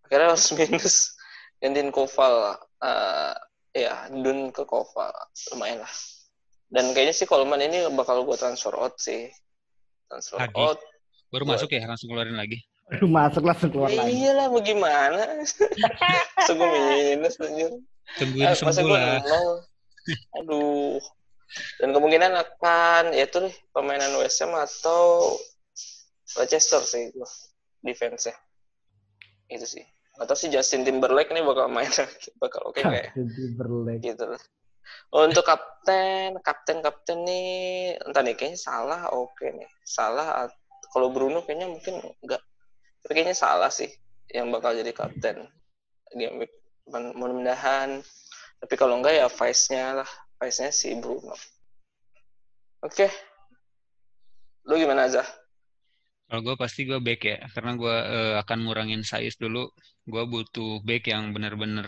Akhirnya 0.05 0.31
harus 0.31 0.47
minus. 0.53 0.97
Gantiin 1.61 1.89
Koval. 1.89 2.55
eh, 2.79 3.33
ya, 3.75 4.07
Dun 4.07 4.51
ke 4.51 4.63
Koval. 4.63 5.11
Lumayan 5.51 5.83
lah. 5.83 5.93
Dan 6.67 6.91
kayaknya 6.91 7.11
sih 7.11 7.27
Coleman 7.27 7.59
ini 7.59 7.83
bakal 7.91 8.23
gue 8.23 8.35
transfer 8.35 8.71
out 8.71 8.95
sih. 8.97 9.27
Transfer 10.07 10.39
Lagi? 10.39 10.55
out. 10.55 10.79
Baru 11.27 11.43
Buat- 11.43 11.59
masuk 11.59 11.69
ya, 11.71 11.83
langsung 11.83 12.07
keluarin 12.07 12.37
lagi. 12.37 12.63
Aduh, 12.85 13.09
masuk 13.09 13.41
langsung 13.41 13.73
keluar 13.73 13.89
Ya 13.89 13.97
lagi. 13.99 14.13
iyalah, 14.13 14.45
mau 14.47 14.61
gimana? 14.61 15.21
Masa 16.37 16.51
gue 16.53 16.67
minus, 16.69 17.35
anjir. 17.41 17.71
Tungguin 18.15 18.45
Eh, 18.45 18.53
sembuh 18.53 18.87
lah. 18.87 19.17
Aduh. 20.37 21.01
Dan 21.79 21.93
kemungkinan 21.95 22.31
akan 22.35 23.13
ya 23.13 23.29
itu 23.29 23.37
deh 23.45 23.55
permainan 23.71 24.17
West 24.19 24.41
Ham 24.41 24.53
atau 24.57 25.33
Leicester 26.35 26.81
sih 26.81 27.13
gue 27.13 27.29
defense-nya. 27.85 28.35
Itu 29.47 29.65
sih. 29.69 29.85
Atau 30.17 30.33
si 30.33 30.47
Justin 30.49 30.87
Timberlake 30.87 31.31
nih 31.31 31.43
bakal 31.45 31.69
main 31.69 31.91
lagi. 31.91 32.29
bakal 32.43 32.61
oke 32.71 32.81
kayak 32.81 33.13
Jadi 33.13 33.41
berleg. 33.55 33.99
gitu 34.01 34.25
lah. 34.25 34.41
Oh, 35.09 35.25
untuk 35.25 35.41
kapten, 35.45 36.37
kapten 36.45 36.77
kapten 36.85 37.25
nih 37.25 37.97
entah 38.05 38.21
nih 38.21 38.37
kayaknya 38.37 38.59
salah 38.59 39.01
oke 39.13 39.45
nih. 39.45 39.69
Salah 39.85 40.49
kalau 40.93 41.11
Bruno 41.11 41.43
kayaknya 41.45 41.67
mungkin 41.69 42.01
enggak. 42.23 42.41
Tapi 43.05 43.11
kayaknya 43.11 43.37
salah 43.37 43.69
sih 43.69 43.89
yang 44.33 44.49
bakal 44.49 44.73
jadi 44.73 44.91
kapten. 44.93 45.45
Game 46.15 46.37
week 46.41 46.53
depan 46.85 47.13
mudah-mudahan. 47.17 48.01
Tapi 48.61 48.73
kalau 48.77 49.01
enggak 49.01 49.17
ya 49.19 49.27
vice-nya 49.27 50.01
lah. 50.01 50.11
Vice-nya 50.39 50.71
si 50.71 50.93
Bruno. 50.99 51.35
Oke. 52.83 53.07
Lu 54.67 54.75
gimana 54.75 55.07
aja? 55.07 55.23
Kalau 56.25 56.41
gue 56.41 56.55
pasti 56.57 56.89
gue 56.89 56.97
back 56.97 57.21
ya, 57.21 57.37
karena 57.53 57.71
gue 57.77 57.95
eh, 57.95 58.35
akan 58.41 58.57
ngurangin 58.65 59.05
Saiz 59.05 59.37
dulu. 59.37 59.69
Gue 60.05 60.23
butuh 60.25 60.81
back 60.81 61.09
yang 61.09 61.31
bener-bener 61.31 61.85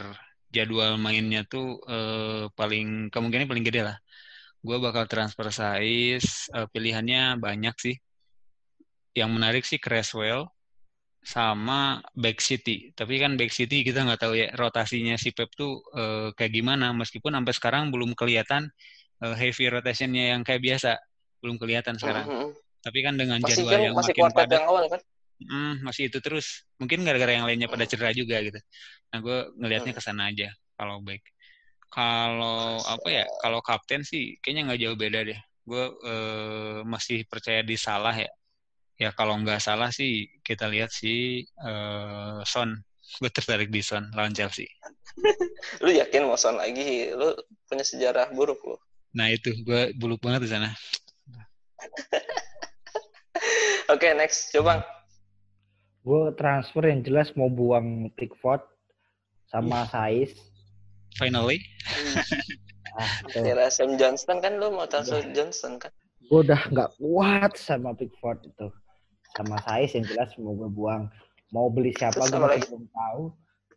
jadwal 0.53 0.95
mainnya 1.01 1.43
tuh 1.43 1.81
eh, 1.89 2.45
paling 2.53 3.09
kemungkinan 3.09 3.49
paling 3.49 3.65
gede 3.65 3.81
lah. 3.93 3.97
Gue 4.61 4.77
bakal 4.77 5.09
transfer 5.09 5.49
Saiz, 5.49 6.47
eh, 6.53 6.67
pilihannya 6.69 7.41
banyak 7.41 7.75
sih. 7.81 7.95
Yang 9.17 9.29
menarik 9.33 9.63
sih 9.65 9.81
Creswell, 9.81 10.45
sama 11.23 11.99
back 12.15 12.39
City. 12.39 12.95
Tapi 12.95 13.19
kan 13.19 13.35
back 13.35 13.51
City 13.51 13.83
kita 13.83 14.07
nggak 14.07 14.21
tahu 14.23 14.33
ya 14.39 14.47
rotasinya 14.55 15.19
si 15.19 15.35
Pep 15.35 15.51
tuh 15.51 15.83
uh, 15.91 16.31
kayak 16.33 16.53
gimana. 16.55 16.95
Meskipun 16.95 17.35
sampai 17.35 17.53
sekarang 17.53 17.83
belum 17.91 18.15
kelihatan 18.15 18.71
uh, 19.23 19.35
heavy 19.35 19.67
rotationnya 19.67 20.35
yang 20.35 20.41
kayak 20.47 20.63
biasa, 20.63 20.95
belum 21.43 21.59
kelihatan 21.59 21.99
sekarang. 21.99 22.25
Mm 22.25 22.37
-hmm. 22.37 22.49
Tapi 22.87 22.99
kan 23.03 23.13
dengan 23.19 23.39
masih 23.43 23.67
jadwal 23.67 23.71
kan, 23.73 23.79
yang 23.83 23.95
masih 23.97 24.13
makin 24.15 24.31
padat, 24.31 24.59
yang 24.59 24.69
awal 24.71 24.85
kan? 24.87 25.01
Hmm, 25.37 25.73
masih 25.83 26.03
itu 26.07 26.17
terus. 26.23 26.65
Mungkin 26.79 27.03
gara-gara 27.03 27.35
yang 27.35 27.45
lainnya 27.45 27.67
pada 27.67 27.83
cedera 27.83 28.15
juga 28.15 28.39
gitu. 28.41 28.57
Nah, 29.13 29.19
gue 29.19 29.37
ngelihatnya 29.59 29.93
ke 29.93 30.01
sana 30.01 30.31
aja 30.31 30.49
kalau 30.79 31.03
back. 31.03 31.21
Kalau 31.91 32.79
apa 32.79 33.07
ya? 33.11 33.25
Kalau 33.43 33.59
kapten 33.59 34.07
sih 34.07 34.39
kayaknya 34.39 34.71
nggak 34.71 34.79
jauh 34.79 34.97
beda 34.97 35.19
deh. 35.27 35.39
Gue 35.67 35.83
uh, 35.91 36.79
masih 36.87 37.27
percaya 37.27 37.59
di 37.59 37.75
salah 37.75 38.15
ya 38.15 38.31
ya 38.97 39.13
kalau 39.13 39.37
nggak 39.37 39.61
salah 39.61 39.93
sih 39.93 40.25
kita 40.41 40.65
lihat 40.69 40.89
si 40.89 41.45
uh, 41.61 42.41
Son 42.43 42.73
gue 43.21 43.29
tertarik 43.31 43.69
di 43.69 43.85
Son 43.85 44.09
lawan 44.13 44.33
Chelsea. 44.33 44.67
Lu 45.85 45.93
yakin 45.93 46.25
mau 46.27 46.37
Son 46.37 46.57
lagi? 46.57 47.13
Lu 47.13 47.33
punya 47.69 47.85
sejarah 47.85 48.33
buruk 48.33 48.59
lu. 48.65 48.77
Nah 49.15 49.31
itu 49.31 49.53
gue 49.63 49.93
buluk 49.95 50.21
banget 50.21 50.45
di 50.45 50.49
sana. 50.51 50.69
Oke 53.93 54.09
okay, 54.09 54.11
next 54.17 54.51
coba. 54.51 54.83
Gue 56.03 56.33
transfer 56.35 56.83
yang 56.83 57.05
jelas 57.05 57.31
mau 57.37 57.47
buang 57.47 58.11
Pickford 58.17 58.65
sama 59.47 59.87
Saiz 59.87 60.35
finally. 61.17 61.61
Ah, 62.97 63.21
Kira 63.29 63.69
Sam 63.69 63.93
Johnston 63.93 64.41
kan 64.41 64.57
lu 64.57 64.73
mau 64.73 64.89
transfer 64.89 65.21
Johnston 65.29 65.77
kan? 65.77 65.93
Gue 66.33 66.41
udah 66.41 66.57
nggak 66.65 66.97
kuat 66.97 67.53
sama 67.53 67.93
Pickford 67.93 68.41
itu 68.41 68.73
sama 69.37 69.61
saya 69.61 69.85
yang 69.85 70.05
jelas 70.09 70.33
mau 70.41 70.57
gue 70.57 70.69
buang. 70.73 71.03
Mau 71.53 71.69
beli 71.69 71.93
siapa 71.93 72.17
gue 72.25 72.41
masih 72.41 72.65
belum 72.73 72.85
tahu. 72.89 73.21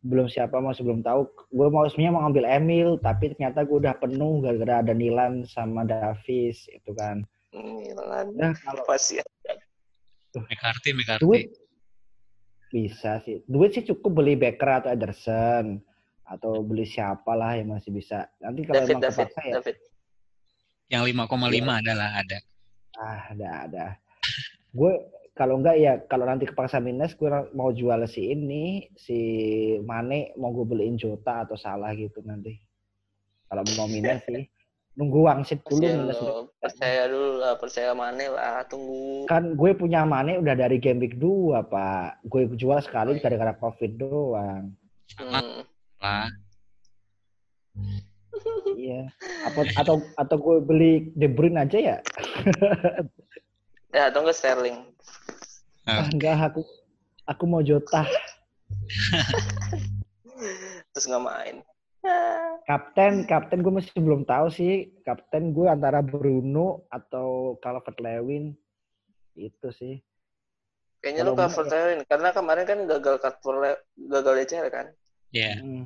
Belum 0.01 0.27
siapa 0.33 0.57
masih 0.64 0.83
belum 0.88 1.01
tahu. 1.05 1.20
Gue 1.53 1.68
mau 1.68 1.85
sebenarnya 1.85 2.14
mau 2.16 2.25
ambil 2.25 2.44
Emil 2.49 2.96
tapi 3.05 3.37
ternyata 3.37 3.68
gue 3.68 3.77
udah 3.77 3.94
penuh 4.01 4.40
gara-gara 4.40 4.81
ada 4.81 4.96
Nilan 4.96 5.44
sama 5.44 5.85
Davis 5.85 6.64
itu 6.73 6.90
kan. 6.96 7.23
Nilan 7.53 8.33
nah, 8.35 8.57
kalau 8.64 8.83
pasti 8.88 9.20
McCarthy 10.33 10.96
McCarthy. 10.96 11.27
Duit. 11.27 11.53
Bisa 12.70 13.20
sih. 13.27 13.42
Duit 13.44 13.77
sih 13.77 13.85
cukup 13.85 14.23
beli 14.23 14.38
Becker 14.40 14.81
atau 14.81 14.90
Ederson 14.94 15.83
atau 16.31 16.62
beli 16.62 16.87
siapa 16.87 17.35
lah 17.35 17.59
yang 17.59 17.75
masih 17.75 17.90
bisa. 17.90 18.31
Nanti 18.38 18.62
kalau 18.62 18.87
David, 18.87 18.94
emang 18.94 19.05
David, 19.11 19.29
ya. 19.35 19.55
David. 19.59 19.77
yang 20.90 21.03
5,5 21.07 21.55
ya. 21.55 21.75
adalah 21.83 22.11
ada. 22.18 22.38
Ah 22.99 23.20
ada 23.31 23.49
ada. 23.66 23.87
Gue 24.70 24.94
kalau 25.40 25.57
enggak 25.57 25.81
ya 25.81 25.96
kalau 26.05 26.29
nanti 26.29 26.44
kepaksa 26.44 26.85
minus 26.85 27.16
gue 27.16 27.33
mau 27.57 27.72
jual 27.72 28.05
si 28.05 28.29
ini 28.29 28.92
si 28.92 29.16
Mane 29.81 30.37
mau 30.37 30.53
gue 30.53 30.68
beliin 30.68 31.00
Jota 31.00 31.48
atau 31.48 31.57
salah 31.57 31.96
gitu 31.96 32.20
nanti. 32.20 32.61
Kalau 33.48 33.64
mau 33.81 33.88
minus 33.88 34.20
sih. 34.29 34.44
Nunggu 35.00 35.24
wangsit 35.24 35.64
dulu 35.64 35.81
percaya 35.81 35.96
minus 35.96 36.18
dulu. 36.20 36.40
percaya 36.61 37.03
dulu 37.09 37.31
lah 37.40 37.55
percaya 37.57 37.90
Mane 37.96 38.26
lah 38.29 38.68
tunggu. 38.68 39.24
Kan 39.33 39.57
gue 39.57 39.72
punya 39.72 40.05
Mane 40.05 40.37
udah 40.37 40.53
dari 40.53 40.76
game 40.76 41.00
week 41.00 41.16
2 41.16 41.72
pak. 41.72 42.20
Gue 42.29 42.44
jual 42.53 42.76
sekali 42.85 43.16
gara-gara 43.16 43.57
covid 43.57 43.96
doang. 43.96 44.76
Hmm. 45.16 45.64
lah. 46.05 46.29
Iya. 48.76 49.09
Atau 49.48 49.62
atau 49.72 49.96
atau 50.20 50.37
gue 50.37 50.57
beli 50.61 50.92
De 51.16 51.33
Bruyne 51.33 51.64
aja 51.64 51.79
ya 51.81 51.96
ya 53.90 54.11
atau 54.11 54.22
enggak 54.22 54.38
Sterling 54.38 54.90
Ah, 55.88 56.07
enggak, 56.07 56.38
aku 56.38 56.62
aku 57.24 57.44
mau 57.48 57.64
Jota. 57.64 58.05
Terus 60.94 61.05
nggak 61.09 61.24
main. 61.24 61.57
Kapten, 62.64 63.26
kapten 63.26 63.61
gue 63.61 63.72
masih 63.74 63.90
belum 63.98 64.22
tahu 64.22 64.46
sih. 64.53 64.92
Kapten 65.03 65.50
gue 65.50 65.66
antara 65.66 66.05
Bruno 66.05 66.87
atau 66.92 67.59
Calvert 67.59 67.98
Lewin. 67.98 68.55
Itu 69.35 69.74
sih. 69.74 69.98
Kayaknya 71.00 71.22
lu 71.26 71.33
Calvert 71.35 71.68
Lewin 71.72 72.00
karena 72.07 72.29
kemarin 72.31 72.64
kan 72.68 72.79
gagal 72.87 73.16
Calvert 73.18 73.83
gagal 73.96 74.35
DCL 74.44 74.68
kan? 74.70 74.87
Iya. 75.35 75.59
Yeah. 75.59 75.64
Hmm. 75.64 75.85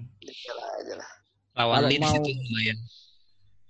aja 0.84 0.94
lah. 0.98 1.10
Lawan 1.54 1.86
Leeds 1.86 2.10
itu 2.18 2.30
lumayan. 2.34 2.78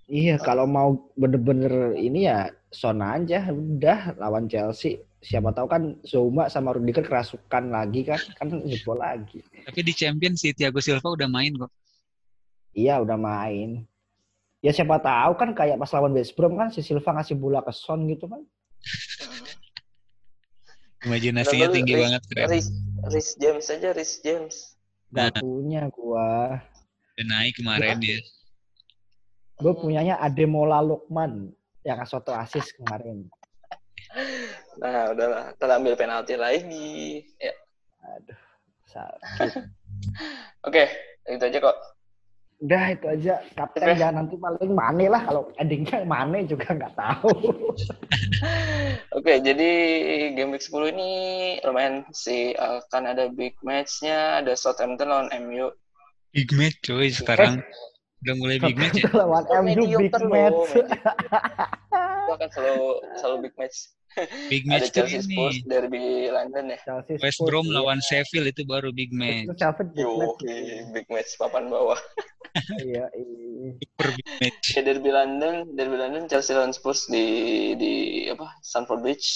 Iya, 0.05 0.37
kalau 0.37 0.69
mau 0.69 1.09
bener-bener 1.17 1.97
ini 1.97 2.29
ya 2.29 2.53
Son 2.69 3.01
aja 3.01 3.49
udah 3.49 4.13
lawan 4.21 4.45
Chelsea 4.45 5.01
siapa 5.25 5.49
tahu 5.49 5.65
kan 5.65 5.97
Zuma 6.05 6.45
sama 6.53 6.77
Rudiger 6.77 7.01
kerasukan 7.01 7.73
lagi 7.73 8.05
kan 8.05 8.21
kan 8.37 8.53
jebol 8.69 9.01
lagi. 9.01 9.41
Tapi 9.41 9.79
di 9.81 9.93
Champions 9.97 10.45
si 10.45 10.53
Thiago 10.53 10.77
Silva 10.77 11.17
udah 11.17 11.25
main 11.25 11.57
kok. 11.57 11.73
Iya 12.77 13.01
udah 13.01 13.17
main. 13.17 13.89
Ya 14.61 14.69
siapa 14.69 15.01
tahu 15.01 15.33
kan 15.37 15.57
kayak 15.57 15.81
pas 15.81 15.89
lawan 15.97 16.13
West 16.13 16.37
Brom 16.37 16.53
kan 16.53 16.69
si 16.69 16.85
Silva 16.85 17.17
ngasih 17.17 17.41
bola 17.41 17.65
ke 17.65 17.73
Son 17.73 18.05
gitu 18.05 18.29
kan. 18.29 18.45
Imajinasinya 21.05 21.69
tinggi 21.69 21.93
Rhys, 21.93 22.01
banget 22.01 22.21
keren. 22.33 22.47
Rhys, 22.49 22.67
Rhys 23.13 23.29
James 23.37 23.65
aja 23.69 23.89
Rhys 23.93 24.13
James. 24.25 24.55
Gak 25.13 25.37
nah. 25.37 25.41
punya 25.41 25.81
gua. 25.93 26.65
Udah 27.13 27.25
naik 27.29 27.53
kemarin 27.61 28.01
ya. 28.01 28.17
Gue 29.55 29.73
punyanya 29.75 30.19
Ademola 30.19 30.83
Lukman 30.83 31.51
yang 31.87 32.03
soto 32.03 32.35
asis 32.35 32.75
kemarin. 32.75 33.29
Nah, 34.79 35.15
udahlah, 35.15 35.55
kita 35.55 35.73
ambil 35.79 35.93
penalti 35.95 36.35
lagi. 36.35 37.23
Ya. 37.39 37.53
Aduh, 38.15 38.41
sakit. 38.91 39.51
Oke, 40.67 40.83
itu 41.29 41.43
aja 41.43 41.59
kok. 41.61 41.77
Udah 42.63 42.83
itu 42.95 43.05
aja. 43.11 43.33
Kapten 43.51 43.83
okay. 43.83 43.99
jangan 43.99 44.15
nanti 44.23 44.35
paling 44.39 44.71
Mane 44.71 45.05
lah 45.11 45.21
kalau 45.27 45.51
endingnya 45.59 46.07
Mane 46.07 46.47
juga 46.47 46.71
nggak 46.71 46.95
tahu. 46.95 47.31
Oke, 49.15 49.23
okay, 49.23 49.37
jadi 49.43 49.71
game 50.35 50.55
week 50.55 50.63
10 50.63 50.95
ini 50.95 51.11
lumayan 51.67 52.07
sih 52.15 52.55
akan 52.55 53.11
ada 53.11 53.27
big 53.31 53.55
match-nya, 53.59 54.39
ada 54.39 54.55
Southampton 54.55 55.11
lawan 55.11 55.31
MU. 55.43 55.71
Big 56.31 56.51
match 56.55 56.79
cuy 56.83 57.11
sekarang. 57.11 57.63
Udah 58.25 58.35
mulai 58.41 58.57
big 58.57 58.73
match 58.81 58.97
ya. 59.05 59.09
Lawan 59.13 59.45
MU 59.61 59.85
big 60.01 60.13
match. 60.25 60.61
Itu 62.25 62.31
akan 62.33 62.49
selalu 62.49 62.87
selalu 63.21 63.37
big 63.45 63.53
match. 63.53 63.77
Big 64.49 64.63
match 64.65 64.89
Ada 64.89 65.05
Chelsea 65.05 65.21
ini. 65.21 65.27
Spurs 65.29 65.57
derby 65.69 66.33
London 66.33 66.73
ya. 66.73 66.79
Chelsea 66.81 67.21
West 67.21 67.37
Brom 67.45 67.69
iya. 67.69 67.77
lawan 67.77 67.99
Sheffield 68.01 68.49
itu 68.49 68.65
baru 68.65 68.89
big 68.89 69.13
match. 69.13 69.45
Itu 69.45 69.55
Sheffield 69.61 69.91
big 69.93 70.07
Yo, 70.09 70.17
match. 70.17 70.41
big 70.89 71.07
match 71.13 71.29
papan 71.37 71.69
bawah. 71.69 71.99
iya, 72.87 73.05
iya. 73.13 73.77
Super 73.77 74.09
big 74.17 74.29
match. 74.41 74.65
Ya, 74.73 74.81
derby 74.81 75.11
London, 75.13 75.55
derby 75.77 75.97
London 76.01 76.25
Chelsea 76.25 76.57
lawan 76.57 76.73
Spurs 76.73 77.05
di 77.05 77.25
di 77.77 77.93
apa? 78.31 78.57
Stamford 78.65 79.05
Bridge. 79.05 79.27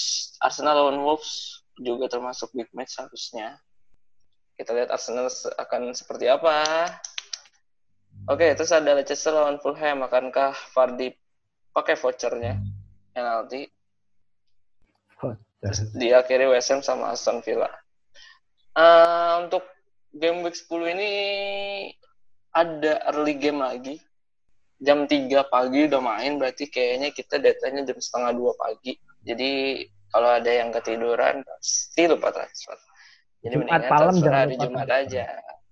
Arsenal 0.42 0.74
lawan 0.82 0.98
Wolves 1.06 1.62
juga 1.78 2.10
termasuk 2.10 2.50
big 2.58 2.66
match 2.74 2.98
harusnya. 2.98 3.54
Kita 4.58 4.74
lihat 4.74 4.90
Arsenal 4.90 5.30
akan 5.62 5.94
seperti 5.94 6.26
apa. 6.26 6.66
Oke, 8.28 8.50
okay, 8.50 8.50
terus 8.52 8.72
ada 8.74 8.92
Leicester 8.92 9.32
lawan 9.32 9.56
Fulham. 9.62 10.04
Akankah 10.04 10.52
Vardy 10.76 11.14
pakai 11.72 11.96
vouchernya 11.96 12.60
penalti? 13.16 13.70
diakhiri 15.92 16.48
West 16.48 16.72
Ham 16.72 16.80
sama 16.80 17.12
Aston 17.12 17.44
Villa. 17.44 17.68
Uh, 18.72 19.44
untuk 19.44 19.64
game 20.14 20.40
week 20.40 20.56
10 20.56 20.94
ini 20.96 21.10
ada 22.56 23.04
early 23.12 23.36
game 23.36 23.60
lagi. 23.60 24.00
Jam 24.80 25.04
3 25.04 25.28
pagi 25.52 25.84
udah 25.92 26.00
main, 26.00 26.40
berarti 26.40 26.72
kayaknya 26.72 27.12
kita 27.12 27.36
datanya 27.36 27.84
jam 27.84 28.00
setengah 28.00 28.32
2 28.32 28.56
pagi. 28.56 28.96
Jadi 29.20 29.84
kalau 30.08 30.32
ada 30.32 30.48
yang 30.48 30.72
ketiduran, 30.72 31.44
pasti 31.44 32.08
lupa 32.08 32.32
transfer. 32.32 32.80
Jadi 33.44 33.54
Jumat 33.60 33.84
malam 33.92 34.16
jangan 34.16 34.40
hari 34.48 34.56
Jumat 34.56 34.88
transfer. 34.88 35.20
aja. 35.20 35.26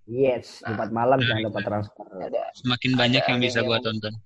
Yes, 0.09 0.65
nah, 0.65 0.73
Jumat 0.73 0.89
malam 0.89 1.21
jangan 1.21 1.53
lupa 1.53 1.61
transfer. 1.61 2.09
Ada, 2.17 2.49
Semakin 2.57 2.97
banyak 2.97 3.21
ada 3.21 3.29
yang 3.29 3.45
bisa 3.45 3.61
gua 3.61 3.77
tonton. 3.85 4.17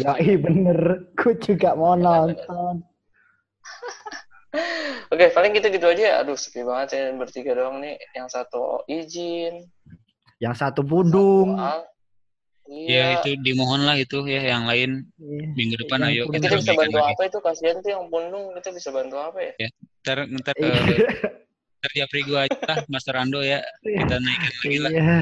Ya, 0.00 0.16
iya 0.16 0.40
bener. 0.40 1.04
Gue 1.18 1.34
juga 1.36 1.76
mau 1.76 1.98
nonton. 1.98 2.80
Oke, 5.12 5.28
paling 5.36 5.52
gitu-gitu 5.52 5.84
aja. 5.84 6.24
Aduh, 6.24 6.38
sepi 6.38 6.64
banget 6.64 6.96
ya 6.96 7.12
bertiga 7.12 7.52
doang 7.52 7.84
nih. 7.84 8.00
Yang 8.16 8.40
satu 8.40 8.88
izin. 8.88 9.68
Yang 10.40 10.54
satu 10.64 10.80
pundung. 10.80 11.60
Iya. 12.66 12.88
Ya, 12.88 13.04
itu 13.20 13.36
dimohon 13.42 13.84
lah 13.84 14.00
itu 14.00 14.24
ya. 14.26 14.56
Yang 14.56 14.64
lain 14.64 14.90
iya. 15.20 15.46
minggu 15.54 15.76
depan 15.86 15.98
yang 16.08 16.12
ayo 16.14 16.22
kita, 16.32 16.50
kita 16.50 16.56
bisa 16.62 16.74
bantu 16.74 16.98
lagi. 16.98 17.14
apa 17.14 17.22
itu? 17.28 17.38
Kasihan 17.44 17.76
tuh 17.84 17.90
yang 17.92 18.04
pundung 18.08 18.44
kita 18.58 18.70
bisa 18.72 18.88
bantu 18.90 19.16
apa 19.20 19.38
ya? 19.38 19.52
Ya, 19.60 19.68
ntar 20.02 20.18
ntar 20.30 20.54
uh, 20.56 20.72
Kerja 21.84 22.04
gue 22.08 22.40
aja 22.48 22.84
Mas 22.92 23.04
Rando 23.08 23.40
ya. 23.44 23.60
Kita 23.84 24.16
naikin 24.16 24.52
lagi 24.60 24.78
lah. 24.80 24.90
Iya. 24.92 25.18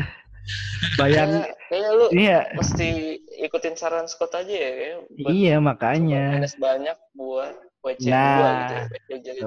Bayang. 1.01 1.31
Kayaknya 1.73 1.91
lu 1.97 2.07
iya. 2.13 2.41
mesti 2.53 3.19
ikutin 3.41 3.75
saran 3.75 4.05
Scott 4.05 4.37
aja 4.37 4.53
ya. 4.53 5.01
Buat 5.09 5.33
iya, 5.33 5.57
makanya. 5.59 6.39
Minus 6.39 6.57
banyak 6.61 6.99
buat 7.17 7.55
WC 7.81 8.09
nah, 8.13 8.37
gue 8.37 8.51
gitu. 8.53 8.75
Ya, 8.75 8.83
WC 8.85 9.09
jadi 9.25 9.41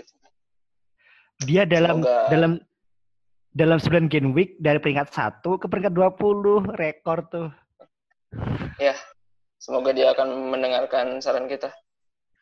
gitu. 0.00 0.14
Dia 1.42 1.62
dalam 1.68 2.00
Semoga... 2.00 2.16
dalam 2.32 2.52
dalam 3.52 3.78
9 3.78 4.08
game 4.08 4.32
week 4.32 4.56
dari 4.56 4.80
peringkat 4.80 5.12
1 5.12 5.44
ke 5.44 5.66
peringkat 5.68 5.92
20 5.92 6.80
rekor 6.80 7.18
tuh. 7.28 7.48
Ya. 8.80 8.96
Semoga 9.62 9.94
dia 9.94 10.10
akan 10.10 10.50
mendengarkan 10.50 11.22
saran 11.22 11.46
kita. 11.46 11.70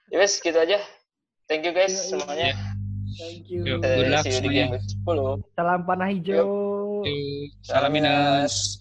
Ya 0.08 0.24
wes, 0.24 0.40
gitu 0.40 0.56
aja. 0.56 0.80
Thank 1.50 1.68
you 1.68 1.74
guys 1.76 1.92
iya. 1.92 2.06
semuanya. 2.08 2.48
Yeah. 2.56 2.69
Thank 3.20 3.52
you. 3.52 3.60
Yo, 3.68 3.76
good 3.84 4.08
luck 4.08 4.24
semuanya. 4.24 4.80
Salam 5.52 5.84
panah 5.84 6.08
hijau. 6.08 6.48
Yo. 7.04 7.14
Salam 7.60 7.92
minas. 7.92 8.80